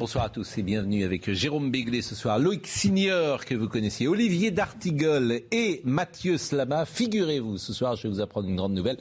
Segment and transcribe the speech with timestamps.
[0.00, 4.08] Bonsoir à tous et bienvenue avec Jérôme Béglé ce soir, Loïc Signor que vous connaissiez,
[4.08, 6.86] Olivier D'Artigol et Mathieu Slama.
[6.86, 8.96] Figurez-vous, ce soir je vais vous apprendre une grande nouvelle.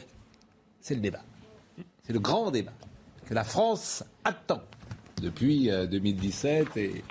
[0.82, 1.22] C'est le débat.
[2.04, 2.74] C'est le grand débat
[3.26, 4.62] que la France attend
[5.22, 7.02] depuis euh, 2017 et la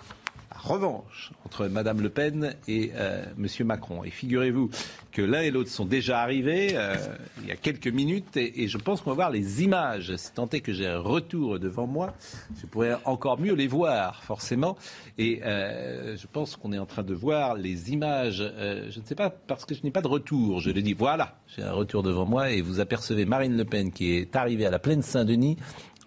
[0.69, 4.05] revanche entre Madame Le Pen et euh, Monsieur Macron.
[4.05, 4.71] Et figurez-vous
[5.13, 6.95] que l'un et l'autre sont déjà arrivés euh,
[7.43, 10.15] il y a quelques minutes et, je pense qu'on va voir les images.
[10.17, 12.15] Si tant est que j'ai un retour devant moi,
[12.61, 14.77] je pourrais encore mieux les voir forcément.
[15.17, 18.39] Et euh, je pense qu'on est en train de voir les images.
[18.39, 20.61] je ne sais pas parce que je n'ai pas de retour.
[20.61, 20.93] Je le dis.
[20.93, 24.67] Voilà, j'ai un retour devant moi et vous apercevez Marine Le Pen qui est arrivée
[24.67, 25.57] à la plaine Saint-Denis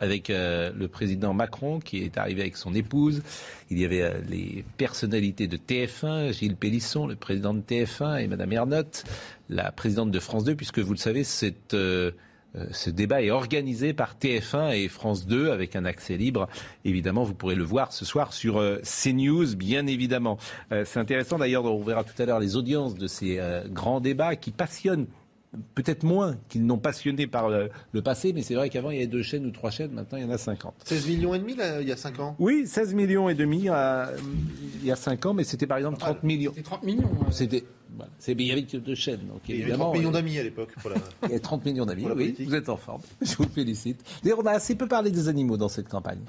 [0.01, 3.21] avec euh, le président Macron qui est arrivé avec son épouse.
[3.69, 8.27] Il y avait euh, les personnalités de TF1, Gilles Pélisson, le président de TF1, et
[8.27, 9.05] Madame Ernotte,
[9.49, 11.23] la présidente de France 2, puisque vous le savez,
[11.73, 12.11] euh,
[12.71, 16.49] ce débat est organisé par TF1 et France 2 avec un accès libre.
[16.83, 20.37] Évidemment, vous pourrez le voir ce soir sur CNews, bien évidemment.
[20.69, 24.51] C'est intéressant d'ailleurs, on verra tout à l'heure les audiences de ces grands débats qui
[24.51, 25.07] passionnent
[25.75, 28.97] peut-être moins qu'ils n'ont passionné par le, le passé, mais c'est vrai qu'avant il y
[28.99, 30.73] avait deux chaînes ou trois chaînes, maintenant il y en a 50.
[30.85, 32.35] 16 millions et demi là, il y a 5 ans?
[32.39, 34.05] Oui, 16 millions et demi euh,
[34.81, 36.51] il y a 5 ans, mais c'était par exemple 30 millions.
[36.55, 37.09] C'était 30 millions.
[37.31, 37.63] C'était,
[37.95, 38.11] voilà.
[38.17, 39.85] C'est- il y avait que deux chaînes, donc Il y avait évidemment.
[39.91, 40.69] 30 millions euh, d'amis à l'époque.
[40.85, 40.91] la-
[41.23, 43.01] il y avait 30 millions d'amis, oui, vous êtes en forme.
[43.21, 44.01] Je vous félicite.
[44.23, 46.19] D'ailleurs, on a assez peu parlé des animaux dans cette campagne.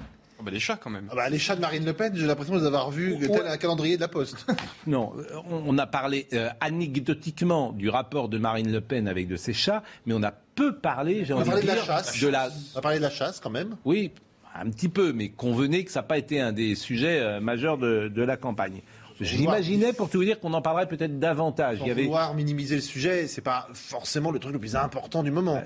[0.43, 1.07] Ah bah, les chats quand même.
[1.09, 3.27] Ah bah, les chats de Marine Le Pen, j'ai l'impression de les avoir vus Ouais.
[3.29, 4.45] tel un calendrier de la Poste.
[4.87, 9.27] Non, euh, on on a parlé euh, anecdotiquement du rapport de Marine Le Pen avec
[9.27, 11.73] de ses chats, mais on a peu parlé, j'ai On a envie de de la
[11.75, 12.19] dire, chasse.
[12.19, 13.75] de la, On a parlé de la chasse quand même.
[13.85, 14.11] Oui,
[14.55, 17.77] un petit peu, mais convenez que ça n'a pas été un des sujets euh, majeurs
[17.77, 18.81] de, de la campagne.
[19.21, 21.77] J'imaginais, pour tout vous dire, qu'on en parlerait peut-être davantage.
[21.77, 24.75] Sans Il y avait vouloir minimiser le sujet, c'est pas forcément le truc le plus
[24.75, 25.63] important du moment.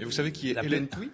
[0.00, 1.08] Et vous savez qui est la Hélène plaine-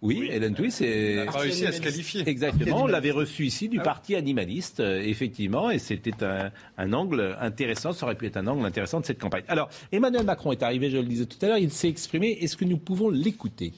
[0.00, 1.12] Touy Oui, Hélène Touy, c'est...
[1.12, 2.28] Elle a réussi à se qualifier.
[2.28, 6.92] Exactement, on l'avait reçu ici Ah du parti animaliste, euh, effectivement, et c'était un, un
[6.92, 9.44] angle intéressant, ça aurait pu être un angle intéressant de cette campagne.
[9.48, 12.56] Alors, Emmanuel Macron est arrivé, je le disais tout à l'heure, il s'est exprimé, est-ce
[12.56, 13.72] que nous pouvons l'écouter?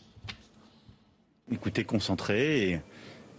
[1.51, 2.81] Écoutez, concentré et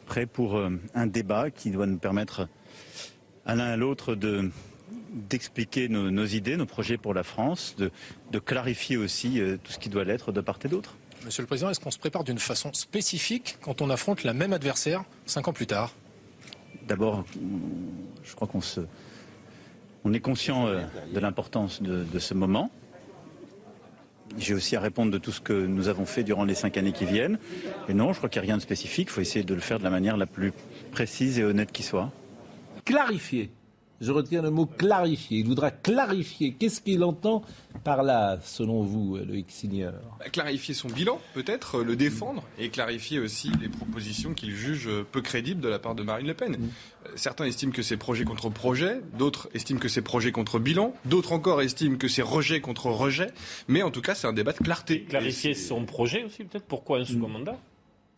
[0.08, 2.48] prêt pour euh, un débat qui doit nous permettre
[3.46, 4.50] à l'un à l'autre de
[5.14, 7.92] d'expliquer nos, nos idées, nos projets pour la France, de,
[8.32, 10.98] de clarifier aussi euh, tout ce qui doit l'être de part et d'autre.
[11.30, 14.52] Monsieur le Président, est-ce qu'on se prépare d'une façon spécifique quand on affronte la même
[14.52, 15.94] adversaire cinq ans plus tard?
[16.88, 17.24] D'abord,
[18.24, 18.82] je crois qu'on se,
[20.04, 20.82] on est conscient euh,
[21.14, 22.72] de l'importance de, de ce moment.
[24.40, 26.94] J'ai aussi à répondre de tout ce que nous avons fait durant les cinq années
[26.94, 27.38] qui viennent.
[27.88, 29.10] Et non, je crois qu'il n'y a rien de spécifique.
[29.12, 30.52] Il faut essayer de le faire de la manière la plus
[30.92, 32.12] précise et honnête qui soit.
[32.86, 33.52] Clarifier.
[34.02, 35.40] Je retiens le mot clarifier.
[35.40, 36.54] Il voudra clarifier.
[36.54, 37.44] Qu'est-ce qu'il entend
[37.84, 39.94] par là, selon vous, Loïc Signor?
[40.20, 44.88] Bah, Clarifier son bilan, peut-être, euh, le défendre, et clarifier aussi les propositions qu'il juge
[44.88, 46.56] euh, peu crédibles de la part de Marine Le Pen.
[46.56, 50.94] Euh, Certains estiment que c'est projet contre projet, d'autres estiment que c'est projet contre bilan,
[51.06, 53.32] d'autres encore estiment que c'est rejet contre rejet,
[53.68, 55.04] mais en tout cas c'est un débat de clarté.
[55.04, 57.58] Clarifier Et son projet aussi, peut-être Pourquoi un second mandat?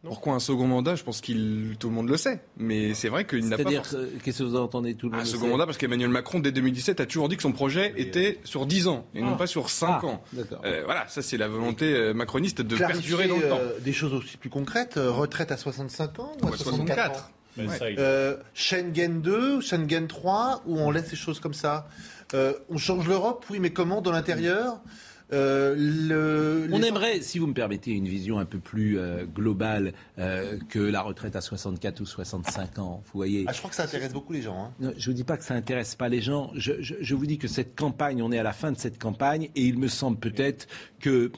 [0.03, 3.25] Pourquoi un second mandat Je pense qu'il tout le monde le sait, mais c'est vrai
[3.25, 4.01] qu'il n'a pas C'est-à-dire, forcément...
[4.03, 6.09] euh, qu'est-ce que vous entendez tout le Un monde le second sait mandat parce qu'Emmanuel
[6.09, 9.33] Macron, dès 2017, a toujours dit que son projet était sur 10 ans et non
[9.33, 9.37] Ah.
[9.37, 10.23] pas sur 5 Ah, ans.
[10.33, 10.61] D'accord.
[10.65, 13.59] Euh, voilà, ça c'est la volonté euh, macroniste de Clarifier perdurer dans le temps.
[13.61, 14.97] euh, des choses aussi plus concrètes.
[14.97, 17.19] euh, retraite à 65 ans ou à Ou à 64, 64.
[17.19, 18.37] ans Ben, Ouais.
[18.55, 21.87] Schengen 2 ou Schengen 3, où on laisse les choses comme ça.
[22.33, 24.79] Euh, on change l'Europe, oui, mais comment dans l'intérieur?
[25.33, 29.25] Euh, le- On les- aimerait, si vous me permettez, une vision un peu plus euh,
[29.25, 33.01] globale euh, que la retraite à 64 ou 65 ans.
[33.05, 34.65] Vous voyez Ah, je crois que ça intéresse beaucoup les gens.
[34.65, 34.71] hein.
[34.79, 36.51] Non, je ne vous dis pas que ça intéresse pas les gens.
[36.55, 38.99] Je, je- je vous dis que cette campagne, on est à la fin de cette
[38.99, 40.67] campagne, et il me semble peut-être
[40.99, 41.31] que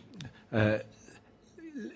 [0.53, 0.79] euh,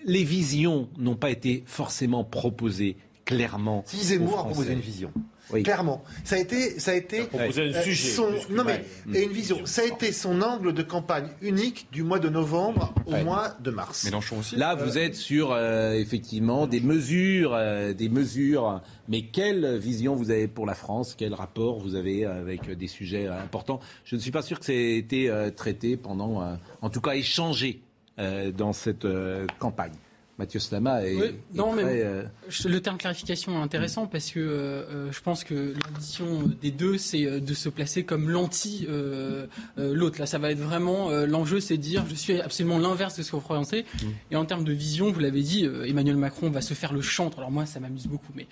[0.04, 3.82] les visions n'ont pas été forcément proposées clairement.
[3.86, 5.12] Si Zemmour aux a proposé une vision.
[5.50, 5.62] Oui.
[5.62, 6.02] Clairement.
[6.24, 6.78] Ça a été.
[6.78, 8.08] Ça a été Proposer un euh, sujet.
[8.10, 9.18] son- non mais Ouais.
[9.20, 9.58] et une vision.
[9.64, 13.24] Ça a été son angle de campagne unique du mois de novembre au Ouais.
[13.24, 14.04] mois de mars.
[14.04, 14.56] Mélenchon aussi.
[14.56, 18.82] Là, vous êtes sur euh, effectivement des mesures, euh, des mesures.
[19.08, 21.14] Mais quelle vision vous avez pour la France?
[21.16, 23.80] Quel rapport vous avez avec des sujets euh, importants?
[24.04, 27.00] Je ne suis pas sûr que ça ait été euh, traité pendant, euh, en tout
[27.00, 27.80] cas échangé
[28.18, 29.92] euh, dans cette euh, campagne.
[30.38, 32.22] Mathieu Slama est, Oui, est mais euh,
[32.64, 36.96] Le terme clarification est intéressant parce que euh, euh, je pense que l'ambition des deux,
[36.96, 39.46] c'est euh, de se placer comme l'anti euh,
[39.78, 40.20] euh, l'autre.
[40.20, 43.22] Là, ça va être vraiment euh, l'enjeu, c'est de dire je suis absolument l'inverse de
[43.22, 43.84] ce que vous présentez.
[44.30, 47.00] Et en termes de vision, vous l'avez dit, euh, Emmanuel Macron va se faire le
[47.02, 47.38] chantre.
[47.38, 48.46] Alors moi, ça m'amuse beaucoup, mais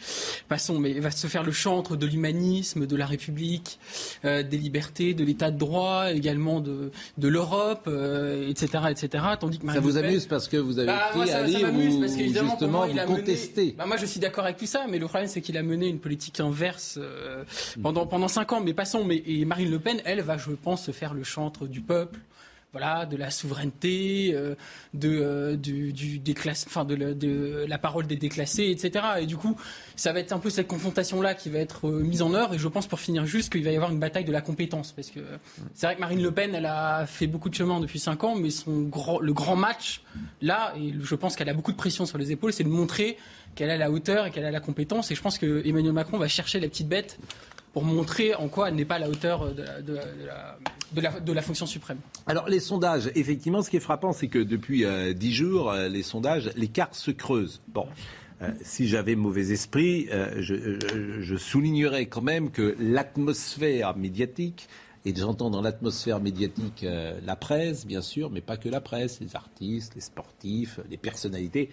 [0.48, 0.80] passons.
[0.80, 3.78] Mais il va se faire le chantre de l'humanisme, de la République,
[4.24, 9.24] euh, des libertés, de l'État de droit, également de de l'Europe, euh, etc., etc.
[9.38, 11.26] Tandis que ça Marine vous Le Pen- amuse parce que vous avez bah, pris moi,
[11.26, 13.06] ça, un ça livre m'amuse parce qu'évidemment, pour moi, il a.
[13.06, 13.74] Mené...
[13.76, 15.88] Bah, moi, je suis d'accord avec tout ça, mais le problème, c'est qu'il a mené
[15.88, 17.44] une politique inverse euh,
[17.82, 18.60] pendant, pendant cinq ans.
[18.60, 19.04] Mais passons.
[19.04, 22.20] Mais, et Marine Le Pen, elle, va, je pense, se faire le chantre du peuple.
[22.78, 24.36] Voilà, de la souveraineté,
[24.92, 25.56] de,
[27.68, 29.02] la- parole des déclassés, etc.
[29.20, 29.56] Et du coup,
[29.96, 32.52] ça va être un peu cette confrontation-là qui va être euh, mise en œuvre.
[32.52, 34.92] Et je pense, pour finir juste, qu'il va y avoir une bataille de la compétence,
[34.92, 35.20] parce que
[35.72, 38.34] c'est vrai que Marine Le Pen, elle a fait beaucoup de chemin depuis cinq ans,
[38.34, 40.02] mais le grand match
[40.42, 43.16] là, et je pense qu'elle a beaucoup de pression sur les épaules, c'est de montrer
[43.54, 45.10] qu'elle a la hauteur et qu'elle a la compétence.
[45.10, 47.18] Et je pense que Emmanuel Macron va chercher la petite bête
[47.76, 49.62] pour montrer en quoi elle n'est pas à la hauteur de
[51.02, 51.98] la, de la- fonction suprême.
[52.26, 55.86] Alors les sondages, effectivement, ce qui est frappant, c'est que depuis euh, dix jours, euh,
[55.86, 57.60] les sondages, l'écart se creuse.
[57.68, 57.86] Bon.
[58.40, 64.68] euh, si j'avais mauvais esprit, euh, je, je- soulignerais quand même que l'atmosphère médiatique,
[65.04, 69.20] et j'entends dans l'atmosphère médiatique euh, la presse, bien sûr, mais pas que la presse,
[69.20, 71.68] les artistes, les sportifs, les personnalités.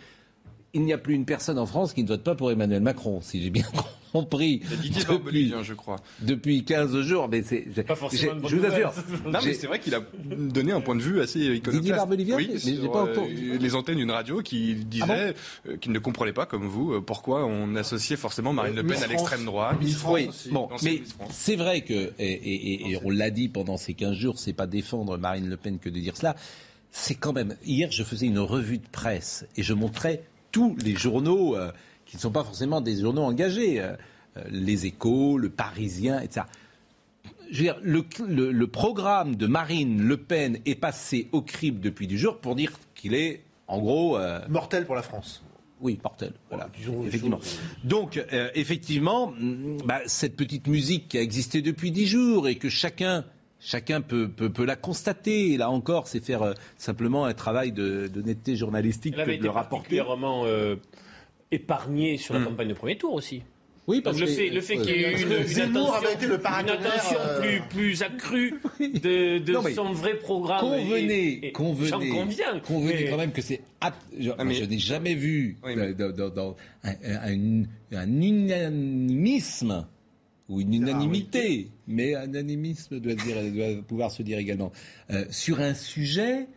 [0.75, 3.21] Il n'y a plus une personne en France qui ne vote pas pour Emmanuel Macron,
[3.21, 3.63] si j'ai bien
[4.11, 4.61] compris.
[4.67, 5.97] C'est Didier Depuis- Barbelivien, je crois.
[6.21, 7.61] Depuis 15 jours, mais c'est.
[7.85, 8.93] Pas forcément j'ai- une bonne Je vous assure.
[9.31, 11.75] Non, mais c'est vrai qu'il a donné un point de vue assez iconoclaste.
[11.77, 13.57] Didier Barbelivien Oui, Mais sur, pas euh, entendu.
[13.59, 17.01] les antennes d'une radio qui disait Ah euh, qu'il ne comprenait pas, comme vous, euh,
[17.01, 19.77] pourquoi on associait forcément Marine Le Pen Miss à l'extrême droite.
[19.79, 20.49] Miss France Oui, aussi.
[20.49, 24.15] bon, L'ancienne mais c'est vrai que, et, et- et on l'a dit pendant ces 15
[24.15, 26.35] jours, c'est pas défendre Marine Le Pen que de dire cela.
[26.95, 27.55] C'est quand même.
[27.65, 30.23] Hier, je faisais une revue de presse et je montrais
[30.53, 31.71] tous les journaux euh,
[32.05, 33.93] qui ne sont pas forcément des journaux engagés, euh,
[34.37, 36.45] euh, les Échos, le Parisien, etc.
[37.51, 41.81] Je veux dire, le, le- le programme de Marine Le Pen est passé au crible
[41.81, 45.43] depuis du jour pour dire qu'il est, en gros, euh, Mortel pour la France.
[45.81, 46.31] oui, mortel.
[46.49, 47.39] Voilà, disons effectivement.
[47.83, 52.55] Donc, euh, effectivement, mm, bah, cette petite musique qui a existé depuis dix jours et
[52.55, 53.25] que chacun,
[53.63, 55.53] chacun peut, peut, peut la constater.
[55.53, 59.37] Et là encore, c'est faire euh, simplement un travail de- d'honnêteté journalistique Elle avait que
[59.37, 59.75] de été le rapporter.
[59.97, 60.75] particulièrement euh,
[61.51, 62.45] épargnée sur la Hmm.
[62.45, 63.43] campagne de premier tour aussi.
[63.85, 66.13] Oui, Donc le fait, le fait qu'il y ait eu une, une Zemmour attention, avait
[66.13, 70.61] été le une attention euh, plus, plus accrue de, de Non, son vrai programme.
[70.61, 72.59] Convenez, et- et convenez, conviens.
[72.65, 73.59] convenez mais- quand même que c'est.
[74.17, 76.55] Je, Ah, mais- je n'ai jamais vu Oui, mais- dans, dans- dans
[76.85, 79.85] un, un- un unanimisme
[80.49, 84.71] ou une unanimité, mais un animisme doit, dire, doit pouvoir se dire également,
[85.09, 86.47] euh, sur un sujet.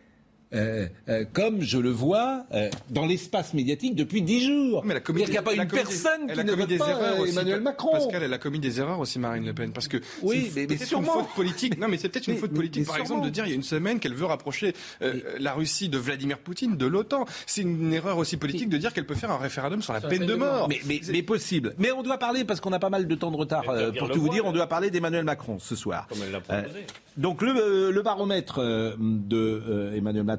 [0.53, 4.83] Euh, euh, comme je le vois euh, dans l'espace médiatique depuis dix jours.
[4.85, 6.61] Mais elle a commis qu'il n'y a pas une commis personne qui a ne commis
[6.61, 7.91] vote des pas erreurs aussi, Emmanuel Macron.
[7.91, 10.67] Pascal, elle a commis des erreurs aussi, Marine Le Pen, parce que Oui, c'est mais-
[10.69, 11.77] mais peut-être une faute politique.
[11.79, 13.05] Non, mais c'est peut-être une Mais- faute politique, mais par sûrement.
[13.09, 15.97] exemple, de dire il y a une semaine qu'elle veut rapprocher euh, la Russie de
[15.97, 17.25] Vladimir Poutine de l'OTAN.
[17.45, 20.07] C'est une erreur aussi politique de dire qu'elle peut faire un référendum sur la la
[20.07, 20.53] peine de peine de mort.
[20.59, 20.69] mort.
[20.69, 21.73] Mais, mais, mais possible.
[21.77, 24.09] Mais on doit parler, parce qu'on a pas mal de temps de retard, euh, pour
[24.09, 26.07] tout vous dire, on doit parler d'Emmanuel Macron ce soir.
[26.07, 26.85] Comme elle l'a proposé.
[27.17, 28.59] donc le, le baromètre
[28.97, 30.36] de Emmanuel Macron,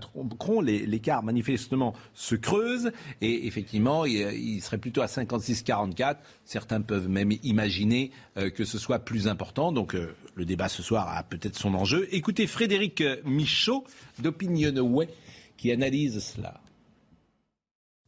[0.63, 2.91] les- l'écart manifestement se creuse
[3.21, 6.17] et effectivement il, il serait plutôt à 56-44.
[6.45, 9.73] Certains peuvent même imaginer euh, que ce soit plus important.
[9.73, 12.09] Donc euh, le débat ce soir a peut-être son enjeu.
[12.13, 13.85] Écoutez Frédéric euh, Michaud
[14.21, 15.09] d'Opinionway
[15.57, 16.61] qui analyse cela.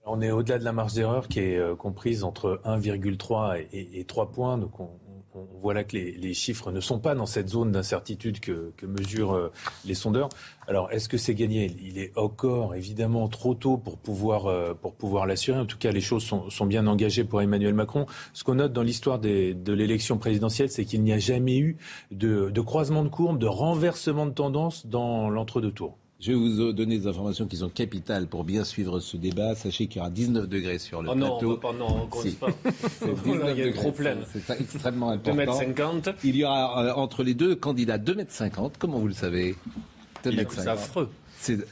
[0.07, 4.01] On est au-delà de la marge d'erreur qui est euh, comprise entre 1,3 et, et-
[4.01, 4.57] et 3 points.
[4.59, 4.89] Donc on,
[5.35, 9.35] on- voit là que les, chiffres ne sont pas dans cette zone d'incertitude que, mesurent
[9.35, 9.53] euh,
[9.85, 10.29] les sondeurs.
[10.67, 11.71] Alors est-ce que c'est gagné?
[11.83, 15.59] Il est encore évidemment trop tôt pour pouvoir, euh, pour pouvoir l'assurer.
[15.59, 18.07] En tout cas, les choses sont, bien engagées pour Emmanuel Macron.
[18.33, 21.77] Ce qu'on note dans l'histoire de l'élection présidentielle, c'est qu'il n'y a jamais eu
[22.11, 25.99] de, de croisement de courbe, de renversement de tendance dans l'entre-deux tours.
[26.21, 29.55] Je vais vous donner des informations qui sont capitales pour bien suivre ce débat.
[29.55, 31.57] Sachez qu'il y aura 19 degrés sur le Oh non, plateau.
[31.57, 32.33] pas, non, on Si.
[32.33, 32.49] pas.
[32.99, 34.17] C'est Oh 19 là, il y a trop plein.
[34.31, 35.35] C'est extrêmement 2 important.
[35.35, 36.09] mètres 50.
[36.25, 39.57] Il y aura euh, entre les deux candidats 2 mètres 50, comment vous le savez?
[40.25, 40.69] 2 mètres C'est 50.
[40.79, 41.09] affreux.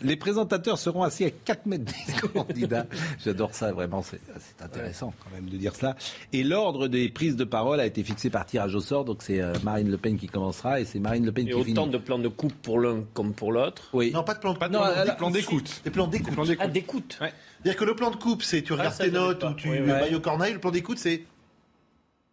[0.03, 2.87] Les présentateurs seront assis à 4 mètres des candidats.
[3.25, 4.21] J'adore ça, vraiment, c'est
[4.63, 5.97] intéressant quand même de dire cela.
[6.33, 9.41] Et l'ordre des prises de parole a été fixé par tirage au sort, donc c'est
[9.41, 11.73] euh, Marine Le Pen qui commencera et c'est Marine Le Pen Et qui finit.
[11.79, 13.89] autant de plans de coupe pour l'un comme pour l'autre.
[13.93, 14.11] Oui.
[14.13, 15.81] Non, pas de plan de Pas de Non, plan, elle a- des plans d'écoute.
[15.85, 16.29] Des plans d'écoute.
[16.31, 16.65] Des plans d'écoute.
[16.65, 17.19] Ah, d'écoute.
[17.21, 17.33] Ouais.
[17.63, 19.79] C'est-à-dire que le plan de coupe, c'est tu regardes ça, tes notes ou tu Oui,
[19.81, 19.87] oui.
[19.87, 20.53] mailles au corneille.
[20.55, 21.23] Le plan d'écoute, c'est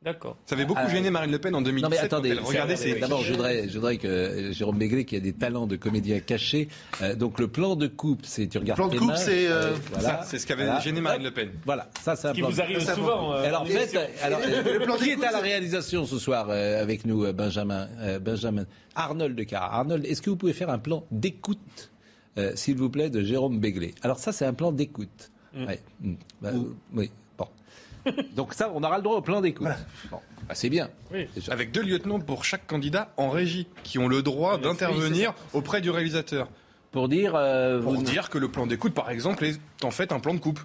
[0.06, 0.38] D'accord.
[0.46, 1.84] Ça avait beaucoup Ah, gêné Marine Le Pen en 2017.
[1.84, 5.16] Non mais attendez, c'est- ses d'abord je voudrais, je voudrais que euh, Jérôme Béglé, qui
[5.16, 6.68] a des talents de comédien caché,
[7.02, 10.22] euh, donc le plan de coupe, c'est tu regardes plan de coupe, c'est, euh, voilà,
[10.22, 10.80] Ça, c'est ce qu'avait voilà.
[10.80, 11.50] gêné Marine Le Pen.
[11.66, 13.34] Voilà, ça c'est un Qui plan vous arrive Ça, souvent.
[13.34, 13.66] euh, Alors, en
[14.24, 17.34] alors Le plan qui est coupe, à la réalisation ce soir euh, avec nous, euh,
[17.34, 19.74] Benjamin, euh, Benjamin Arnold de Carra.
[19.76, 21.92] Arnold, est-ce que vous pouvez faire un plan d'écoute,
[22.38, 25.32] euh, s'il vous plaît, de Jérôme Béglé Alors ça, c'est un plan d'écoute.
[25.56, 25.80] Ouais.
[26.02, 26.14] Mm.
[26.42, 26.50] Bah,
[26.94, 27.10] oui.
[28.36, 29.68] Donc ça, on aura le droit au plan d'écoute.
[30.12, 30.18] Bon.
[30.48, 30.90] Bah, c'est bien.
[31.12, 31.28] Oui.
[31.50, 35.90] Avec deux lieutenants pour chaque candidat en régie, qui ont le droit d'intervenir auprès du
[35.90, 36.50] réalisateur.
[36.92, 40.12] Pour dire, euh, Pour vous- dire que le plan d'écoute, par exemple, est en fait
[40.12, 40.60] un plan de coupe.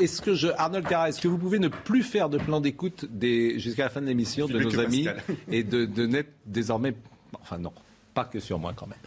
[0.00, 3.04] Est-ce que je, Arnold Carra, est-ce que vous pouvez ne plus faire de plan d'écoute
[3.10, 5.06] des, jusqu'à la fin de l'émission de nos amis
[5.50, 6.94] et de, de n'être désormais,
[7.40, 7.72] enfin non,
[8.14, 8.98] pas que sur moi quand même.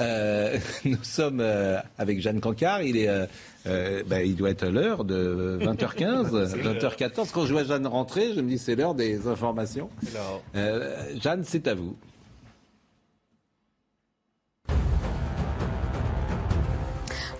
[0.00, 3.26] Euh, nous sommes euh, avec Jeanne Cancard, il est, euh,
[3.66, 7.30] euh, ben, il doit être l'heure de 20h15, 20h14.
[7.32, 9.90] Quand je vois Jeanne rentrer, je me dis c'est l'heure des informations.
[11.20, 11.96] Jeanne, c'est à vous.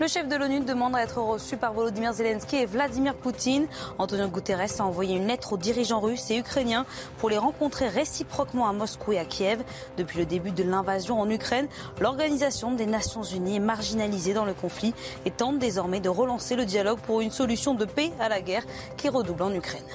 [0.02, 3.68] Le chef de l'ONU demande à être reçu par Volodymyr Zelensky et Vladimir Poutine.
[3.99, 6.87] Antonio Guterres a envoyé une lettre aux dirigeants russes et ukrainiens
[7.18, 9.62] pour les rencontrer réciproquement à Moscou et à Kiev.
[9.99, 11.68] Depuis le début de l'invasion en Ukraine,
[12.00, 14.92] l'Organisation des Nations Unies est marginalisée dans le conflit
[15.25, 18.64] et tente désormais de relancer le dialogue pour une solution de paix à la guerre
[18.97, 19.87] qui redouble en Ukraine.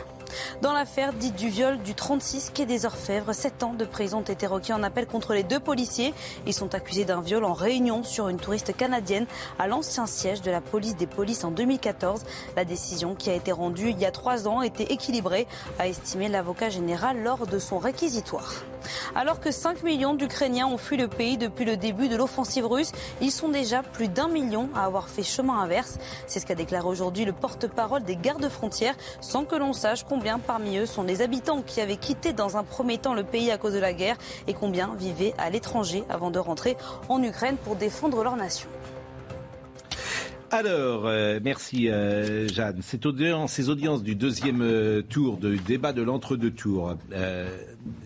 [0.61, 4.21] Dans l'affaire dite du viol du 36 quai des Orfèvres, 7 ans de prison ont
[4.21, 6.13] été requis en appel contre les deux policiers.
[6.45, 9.27] Ils sont accusés d'un viol en réunion sur une touriste canadienne
[9.59, 12.21] à l'ancien siège de la police des polices en 2014.
[12.55, 15.47] La décision qui a été rendue il y a trois ans était équilibrée,
[15.79, 18.53] a estimé l'avocat général lors de son réquisitoire.
[19.15, 22.91] Alors que 5 millions d'Ukrainiens ont fui le pays depuis le début de l'offensive russe,
[23.21, 25.97] ils sont déjà plus d'un million à avoir fait chemin inverse.
[26.27, 30.39] C'est ce qu'a déclaré aujourd'hui le porte-parole des gardes frontières, sans que l'on sache combien
[30.39, 33.59] parmi eux sont des habitants qui avaient quitté dans un premier temps le pays à
[33.59, 36.75] cause de la guerre et combien vivaient à l'étranger avant de rentrer
[37.07, 38.67] en Ukraine pour défendre leur nation.
[40.49, 42.79] Alors, euh, merci euh, Jeanne.
[42.81, 47.55] Cette audience, ces audiences du deuxième euh, tour, du débat de l'entre-deux tours, euh,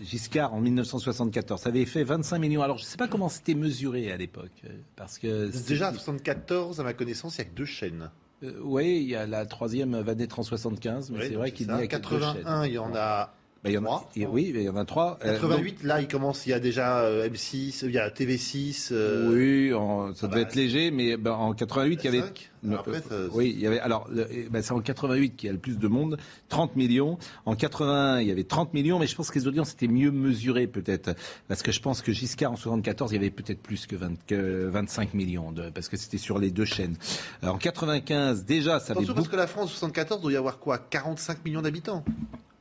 [0.03, 2.62] Giscard en 1974, ça avait fait 25 millions.
[2.62, 4.63] Alors, je ne sais pas comment c'était mesuré à l'époque,
[4.98, 8.10] parce que c'est- Déjà, à 74, à ma connaissance, il n'y a que deux chaînes.
[8.43, 11.51] Euh, oui, il y a la troisième va naître en 75, mais Oui, c'est vrai
[11.51, 12.43] qu'il n'y a que deux chaînes.
[12.43, 13.33] 81, il y en a
[13.63, 14.10] Ben, il y en a, trois.
[14.15, 15.20] et- oui, il y en a trois.
[15.24, 18.89] Euh, 88, là, il commence, il y a déjà euh, M6, il y a TV6.
[18.91, 22.06] euh, donc- oui, en- ça ah devait bah, être léger, mais ben, en 88, il
[22.06, 22.24] y avait.
[22.68, 23.80] Alors après, ça- oui, il y avait.
[23.80, 24.10] Alors,
[24.50, 26.18] ben, c'est en 88 qu'il y a le plus de monde,
[26.50, 27.20] 30 millions.
[27.46, 30.10] En 81, il y avait 30 millions, mais je pense que les audiences étaient mieux
[30.12, 31.13] mesurées peut-être,
[31.48, 34.13] parce que je pense que Giscard en 74, il y avait peut-être plus que, 20
[34.25, 36.96] que 25 millions, de, parce que c'était sur les deux chaînes.
[37.44, 39.30] Alors, en 95, déjà, ça avait Attention, parce beaucoup.
[39.30, 40.80] que la France, 74, doit y avoir quoi?
[40.80, 42.03] 45 millions d'habitants?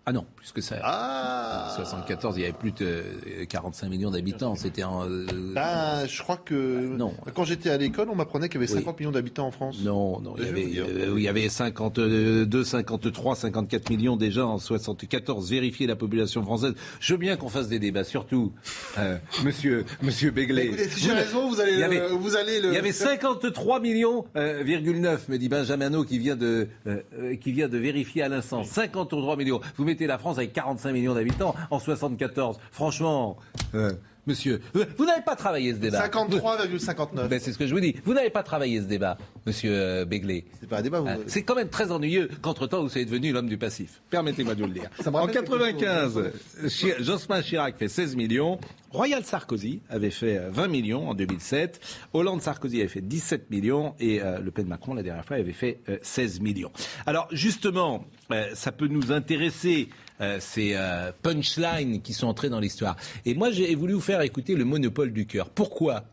[0.07, 0.77] Ah non, plus que ça.
[0.83, 4.55] Ah En 74, il y avait plus de euh, 45 millions d'habitants.
[4.57, 5.05] C'était en.
[5.09, 6.55] euh, Ben, je crois que.
[6.97, 7.13] Non.
[7.35, 8.79] Quand j'étais à l'école, on m'apprenait qu'il y avait Oui.
[8.79, 9.77] 50 millions d'habitants en France.
[9.85, 10.87] Non, non, il y avait, vous dire.
[10.89, 15.51] euh, il y avait 52, 53, 54 millions déjà en 74.
[15.51, 16.73] Vérifier la population française.
[16.99, 18.53] Je veux bien qu'on fasse des débats, surtout,
[18.99, 20.33] euh, monsieur, monsieur.
[20.37, 22.69] Écoutez, si j'ai raison, vous allez, il y le- avait- vous allez le.
[22.69, 27.01] Il y avait 53 millions, euh, virgule 9, me dit Benjamin qui vient de, euh,
[27.19, 28.65] euh, qui vient de vérifier à l'instant.
[28.65, 29.61] 53 millions.
[29.77, 32.59] Vous mettez la France avec 45 millions d'habitants en 74.
[32.71, 33.37] Franchement,
[33.75, 33.93] euh,
[34.27, 35.99] monsieur, euh, vous n'avez pas travaillé ce débat.
[36.09, 37.29] 53,59.
[37.29, 37.97] Ben, c'est ce que je vous dis.
[38.05, 40.45] Vous n'avez pas travaillé ce débat, monsieur euh, Béglé.
[40.61, 41.09] C'est pas un débat, vous.
[41.09, 44.01] Hein, C'est quand même très ennuyeux qu'entre-temps, vous soyez devenu l'homme du passif.
[44.11, 44.91] Permettez-moi de vous le dire.
[45.07, 46.31] En rappelle quelque 95,
[46.69, 48.59] Chi- Jospin Chirac fait 16 millions.
[48.93, 51.81] Royal Sarkozy avait fait euh, 20 millions en 2007.
[52.13, 53.95] Hollande Sarkozy avait fait 17 millions.
[54.01, 56.73] Et euh, Le Pen Macron, la dernière fois, avait fait euh, 16 millions.
[57.07, 59.89] Alors, justement, euh, ça peut nous intéresser.
[60.21, 62.97] euh, ces euh, punchlines qui sont entrées dans l'histoire.
[63.25, 65.49] Et moi, j'ai voulu vous faire écouter le monopole du cœur.
[65.49, 66.05] Pourquoi?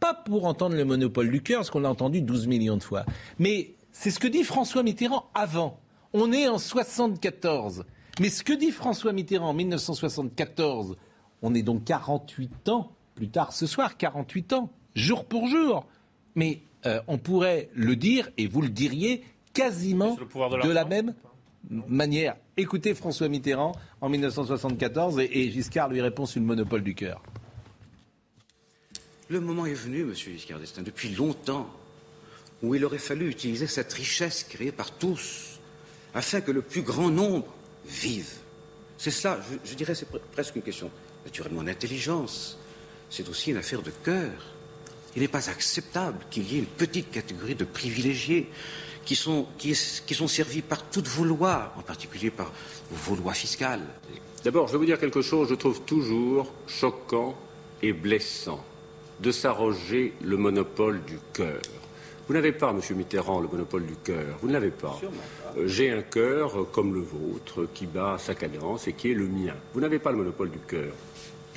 [0.00, 3.06] Pas pour entendre le monopole du cœur, parce qu'on l'a entendu 12 millions de fois.
[3.38, 5.80] Mais c'est ce que dit François Mitterrand avant.
[6.12, 7.84] On est en 74.
[8.20, 10.96] Mais ce que dit François Mitterrand en 1974,
[11.42, 15.86] on est donc 48 ans plus tard ce soir, 48 ans, jour pour jour.
[16.34, 20.84] Mais euh, on pourrait le dire, et vous le diriez, quasiment le de de la
[20.84, 21.14] même
[21.70, 22.36] manière.
[22.56, 27.22] Écoutez François Mitterrand en 1974 et, Giscard lui répond sur le monopole du cœur.
[29.28, 31.68] Le moment est venu, monsieur Giscard d'Estaing, depuis longtemps,
[32.62, 35.58] où il aurait fallu utiliser cette richesse créée par tous,
[36.14, 37.46] afin que le plus grand nombre
[37.86, 38.30] vive.
[38.98, 40.90] C'est cela, je, dirais, c'est pre- presque une question
[41.24, 42.58] naturellement d'intelligence.
[43.10, 44.30] C'est aussi une affaire de cœur.
[45.16, 48.48] Il n'est pas acceptable qu'il y ait une petite catégorie de privilégiés
[49.04, 52.52] qui sont, qui, qui sont servis par toutes vos lois, en particulier par
[52.90, 53.86] vos lois fiscales.
[54.44, 57.34] D'abord, je vais vous dire quelque chose, je trouve toujours choquant
[57.82, 58.62] et blessant
[59.20, 61.60] de s'arroger le monopole du cœur.
[62.26, 64.38] Vous n'avez pas, Monsieur Mitterrand, le monopole du cœur.
[64.40, 64.98] Vous ne l'avez pas.
[65.58, 69.14] Euh, J'ai un cœur euh, comme le vôtre qui bat sa cadence et qui est
[69.14, 69.54] le mien.
[69.74, 70.92] Vous n'avez pas le monopole du cœur.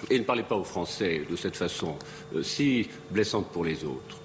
[0.10, 1.96] Et ne parlez pas aux Français de cette façon
[2.36, 4.18] euh, si blessante pour les autres.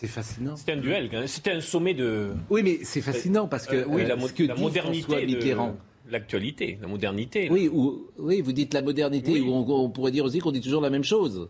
[0.00, 0.54] C'est fascinant.
[0.54, 2.28] C'était un duel, c'était un sommet de.
[2.50, 5.76] Oui, mais c'est fascinant parce que Euh, oui, euh, la, mo- que la modernité Mitterrand.
[6.08, 7.48] l'actualité, la modernité.
[7.50, 9.40] Oui, ou, oui, vous dites la modernité, Oui.
[9.40, 11.48] ou on, on pourrait dire aussi qu'on dit toujours la même chose.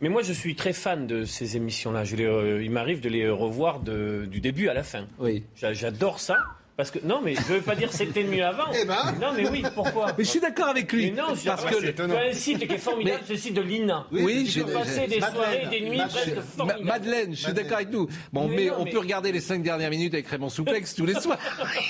[0.00, 2.04] Mais moi, je suis très fan de ces émissions-là.
[2.20, 5.08] Euh, il m'arrive de les revoir de- du début à la fin.
[5.18, 5.42] Oui.
[5.56, 6.36] J'a- J'adore ça.
[6.78, 8.70] Parce que non, mais je veux pas dire que c'était mieux avant.
[8.72, 8.94] Eh ben.
[9.20, 11.10] Non, mais oui, pourquoi Mais je suis d'accord avec lui.
[11.10, 11.90] Mais non, je- parce que.
[11.90, 14.06] Tu as un site qui est formidable, c'est le site de l'INA.
[14.12, 16.84] Oui, tu j'ai- peux passer des Madeleine, soirées, des nuits presque formidables.
[16.84, 18.06] Madeleine, je suis d'accord avec nous.
[18.32, 20.94] Bon, Mais mais, non, on mais- peut regarder les cinq dernières minutes avec Raymond Souplex
[20.94, 21.36] tous les soirs.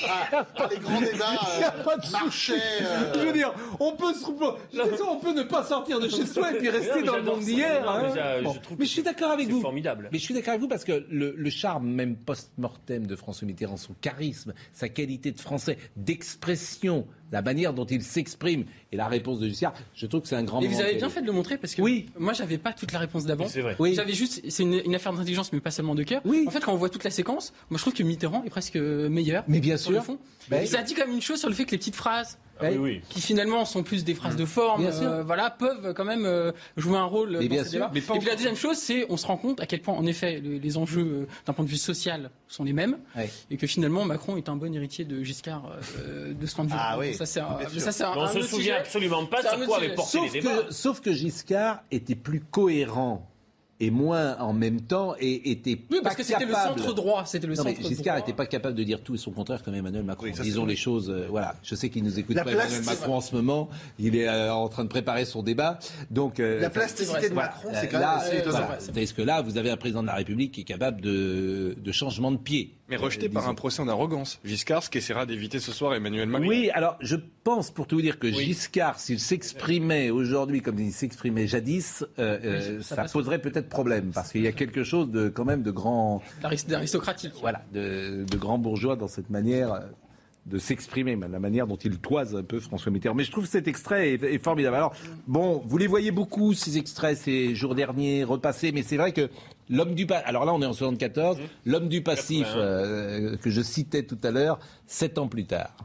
[0.09, 1.27] Ah, les grands débats
[1.59, 2.55] Il y a pas de euh, marchaient.
[2.81, 4.21] euh, Je veux dire, on peut, se...
[4.73, 7.17] je on peut ne pas sortir de chez soi et puis rester Non, mais dans
[7.17, 7.83] le monde d'hier.
[7.83, 8.39] Mais hein.
[8.39, 8.57] je Bon.
[8.79, 9.61] Mais suis d'accord avec c'est vous.
[9.61, 10.09] formidable.
[10.13, 13.47] Mais je suis d'accord avec vous parce que le, le charme même post-mortem de François
[13.47, 19.09] Mitterrand, son charisme, sa qualité de français, d'expression, la manière dont il s'exprime et la
[19.09, 21.27] réponse de Giscard, je trouve que c'est un grand Et vous avez bien fait de
[21.27, 22.07] le montrer parce que Oui.
[22.19, 23.49] moi j'avais pas toute la réponse d'avant.
[23.49, 23.75] C'est vrai.
[23.81, 23.95] Oui.
[23.95, 26.23] J'avais juste, c'est une, une affaire d'intelligence mais pas seulement de cœur.
[26.25, 26.45] Oui.
[26.47, 28.77] En fait, quand on voit toute la séquence, moi je trouve que Mitterrand est presque
[28.77, 29.45] meilleur.
[29.49, 30.05] Mais bien sur le sûr.
[30.05, 30.19] fond.
[30.49, 32.39] Ben, Et ça dit quand même une chose sur le fait que les petites phrases.
[32.61, 33.01] Ah oui, oui.
[33.09, 35.03] Qui finalement sont plus des phrases de forme, Bien sûr.
[35.09, 37.91] euh, voilà, peuvent quand même euh, jouer un rôle Mais dans bien ce sûr, débat.
[37.95, 39.95] mais pas Et puis la deuxième chose, c'est on se rend compte à quel point,
[39.95, 43.31] en effet, les, les enjeux euh, d'un point de vue social sont les mêmes, Ouais.
[43.51, 46.71] et que finalement Macron est un bon héritier de Giscard euh, de ce point de
[46.71, 46.77] vue.
[46.79, 47.59] Ah oui, ça c'est un,
[47.93, 48.73] ça, On un se souvient sujet.
[48.73, 50.63] absolument pas autre quoi avait porté Sauf les débats.
[50.65, 53.29] que, sauf que Giscard était plus cohérent
[53.81, 56.95] et moins en même temps et était Oui, parce pas que c'était le capable- centre
[56.95, 59.31] droit, c'était le Non, mais centre Giscard n'était pas capable de dire tout et son
[59.31, 60.25] contraire comme Emmanuel Macron.
[60.27, 61.11] Oui, c'est Disons les choses.
[61.11, 61.55] euh, voilà.
[61.63, 63.69] Je sais qu'il nous écoute La pas Emmanuel Macron en ce moment.
[64.01, 65.79] Il est euh, en train de préparer son débat.
[66.11, 67.35] Donc euh, La plasticité de.
[67.35, 68.79] Macron, c'est quand là, même voilà.
[68.93, 71.93] Tandis que là, vous avez un président de la République qui est capable de, de
[71.93, 72.75] changement de pied.
[72.89, 74.41] Mais rejeté Euh, par un procès en arrogance.
[74.45, 76.49] Giscard, ce qu'essaiera d'éviter ce soir Emmanuel Macron.
[76.49, 77.17] Oui, alors je
[77.49, 82.39] pense, pour tout vous dire, que Giscard, s'il s'exprimait aujourd'hui comme il s'exprimait jadis, euh,
[82.45, 85.71] euh, ça poserait peut-être problème, parce qu'il y a quelque chose de quand même de
[85.71, 87.33] grand, D'arist- d'aristocratique.
[87.41, 89.81] voilà, de, de grand bourgeois dans cette manière euh,
[90.47, 93.15] de s'exprimer, la manière dont il toise un peu François Mitterrand.
[93.15, 94.77] Mais je trouve cet extrait est, est formidable.
[94.77, 94.95] Alors,
[95.27, 99.29] bon, vous les voyez beaucoup, ces extraits, ces jours derniers, repassés, mais c'est vrai que
[99.69, 102.61] l'homme du passif, alors là on est en 74, l'homme du passif, 81.
[102.61, 105.77] euh, que je citais tout à l'heure, sept ans plus tard.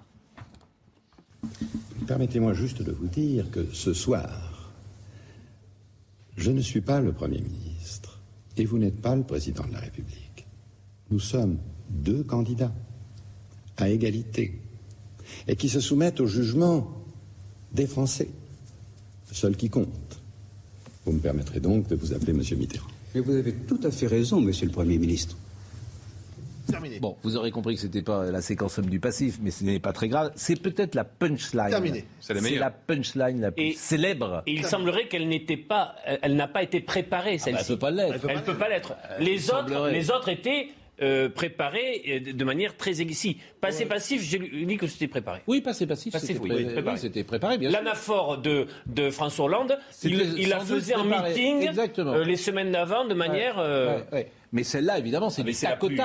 [2.08, 4.71] Permettez-moi juste de vous dire que ce soir,
[6.38, 8.19] je ne suis pas le Premier ministre
[8.58, 10.45] et vous n'êtes pas le Président de la République.
[11.12, 11.58] Nous sommes
[11.89, 12.73] deux candidats
[13.77, 14.60] à égalité
[15.47, 16.91] et qui se soumettent au jugement
[17.73, 18.29] des Français,
[19.32, 20.19] seul qui compte.
[21.06, 22.88] Vous me permettrez donc de vous appeler Monsieur Mitterrand.
[23.13, 25.38] Mais vous avez tout à fait raison, Monsieur le Premier ministre.
[26.69, 26.99] Terminé.
[26.99, 29.80] Bon, vous aurez compris que c'était pas la séquence homme du passif, mais ce n'est
[29.80, 30.32] pas très grave.
[30.36, 31.69] C'est peut-être la punchline.
[31.69, 32.06] Terminé.
[32.19, 34.43] C'est la la punchline la plus Et- célèbre.
[34.47, 37.56] Et il semblerait qu'elle n'était pas, elle- elle n'a pas été préparée Ah bah, elle
[37.58, 37.73] celle-ci.
[37.73, 38.26] peut pas l'être.
[38.30, 38.93] Elle ne peut pas l'être.
[39.19, 39.91] Les il autres, semblerait.
[39.91, 40.67] les autres étaient
[41.02, 43.38] euh, préparés euh, de- manière très aiguë.
[43.60, 45.41] Passé passif, j'ai lu- dit que c'était préparé.
[45.47, 46.95] Oui, passé passif, Passif, c'était oui, pré- oui, préparé.
[46.95, 47.80] oui, c'était préparé, bien sûr.
[47.80, 53.06] L'anaphore de, de François Hollande, il, il la faisait en meeting euh, les semaines d'avant
[53.06, 53.56] de manière.
[53.58, 54.32] euh, Ouais, ouais.
[54.53, 55.97] Mais celle-là, évidemment, c'est Ah, mais du tac plus- oui,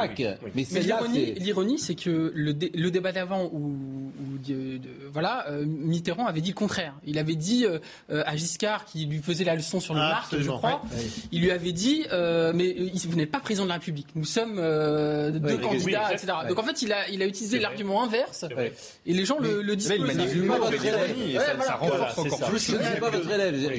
[0.42, 0.50] oui.
[0.54, 1.42] Mais Mais l'ironie, c'est...
[1.44, 3.74] l'ironie, c'est que le, dé- le débat d'avant où,
[4.18, 6.94] où de- de- voilà, euh, Mitterrand avait dit le contraire.
[7.04, 7.78] Il avait dit euh,
[8.10, 11.02] euh, à Giscard, qui lui faisait la leçon sur le Ah, marque, je crois, Ouais.
[11.30, 14.06] il lui avait dit, euh, mais euh, vous n'êtes pas président de la République.
[14.14, 16.32] Nous sommes euh, deux candidats, oui, etc.
[16.42, 16.48] ouais.
[16.48, 18.46] Donc en fait, il a, il a utilisé l'argument inverse,
[19.04, 21.40] et les gens le, le Là, il pas votre élève.
[21.64, 22.66] ça, renforce encore plus.
[22.66, 23.54] Je ne suis pas votre élève.
[23.54, 23.78] Lui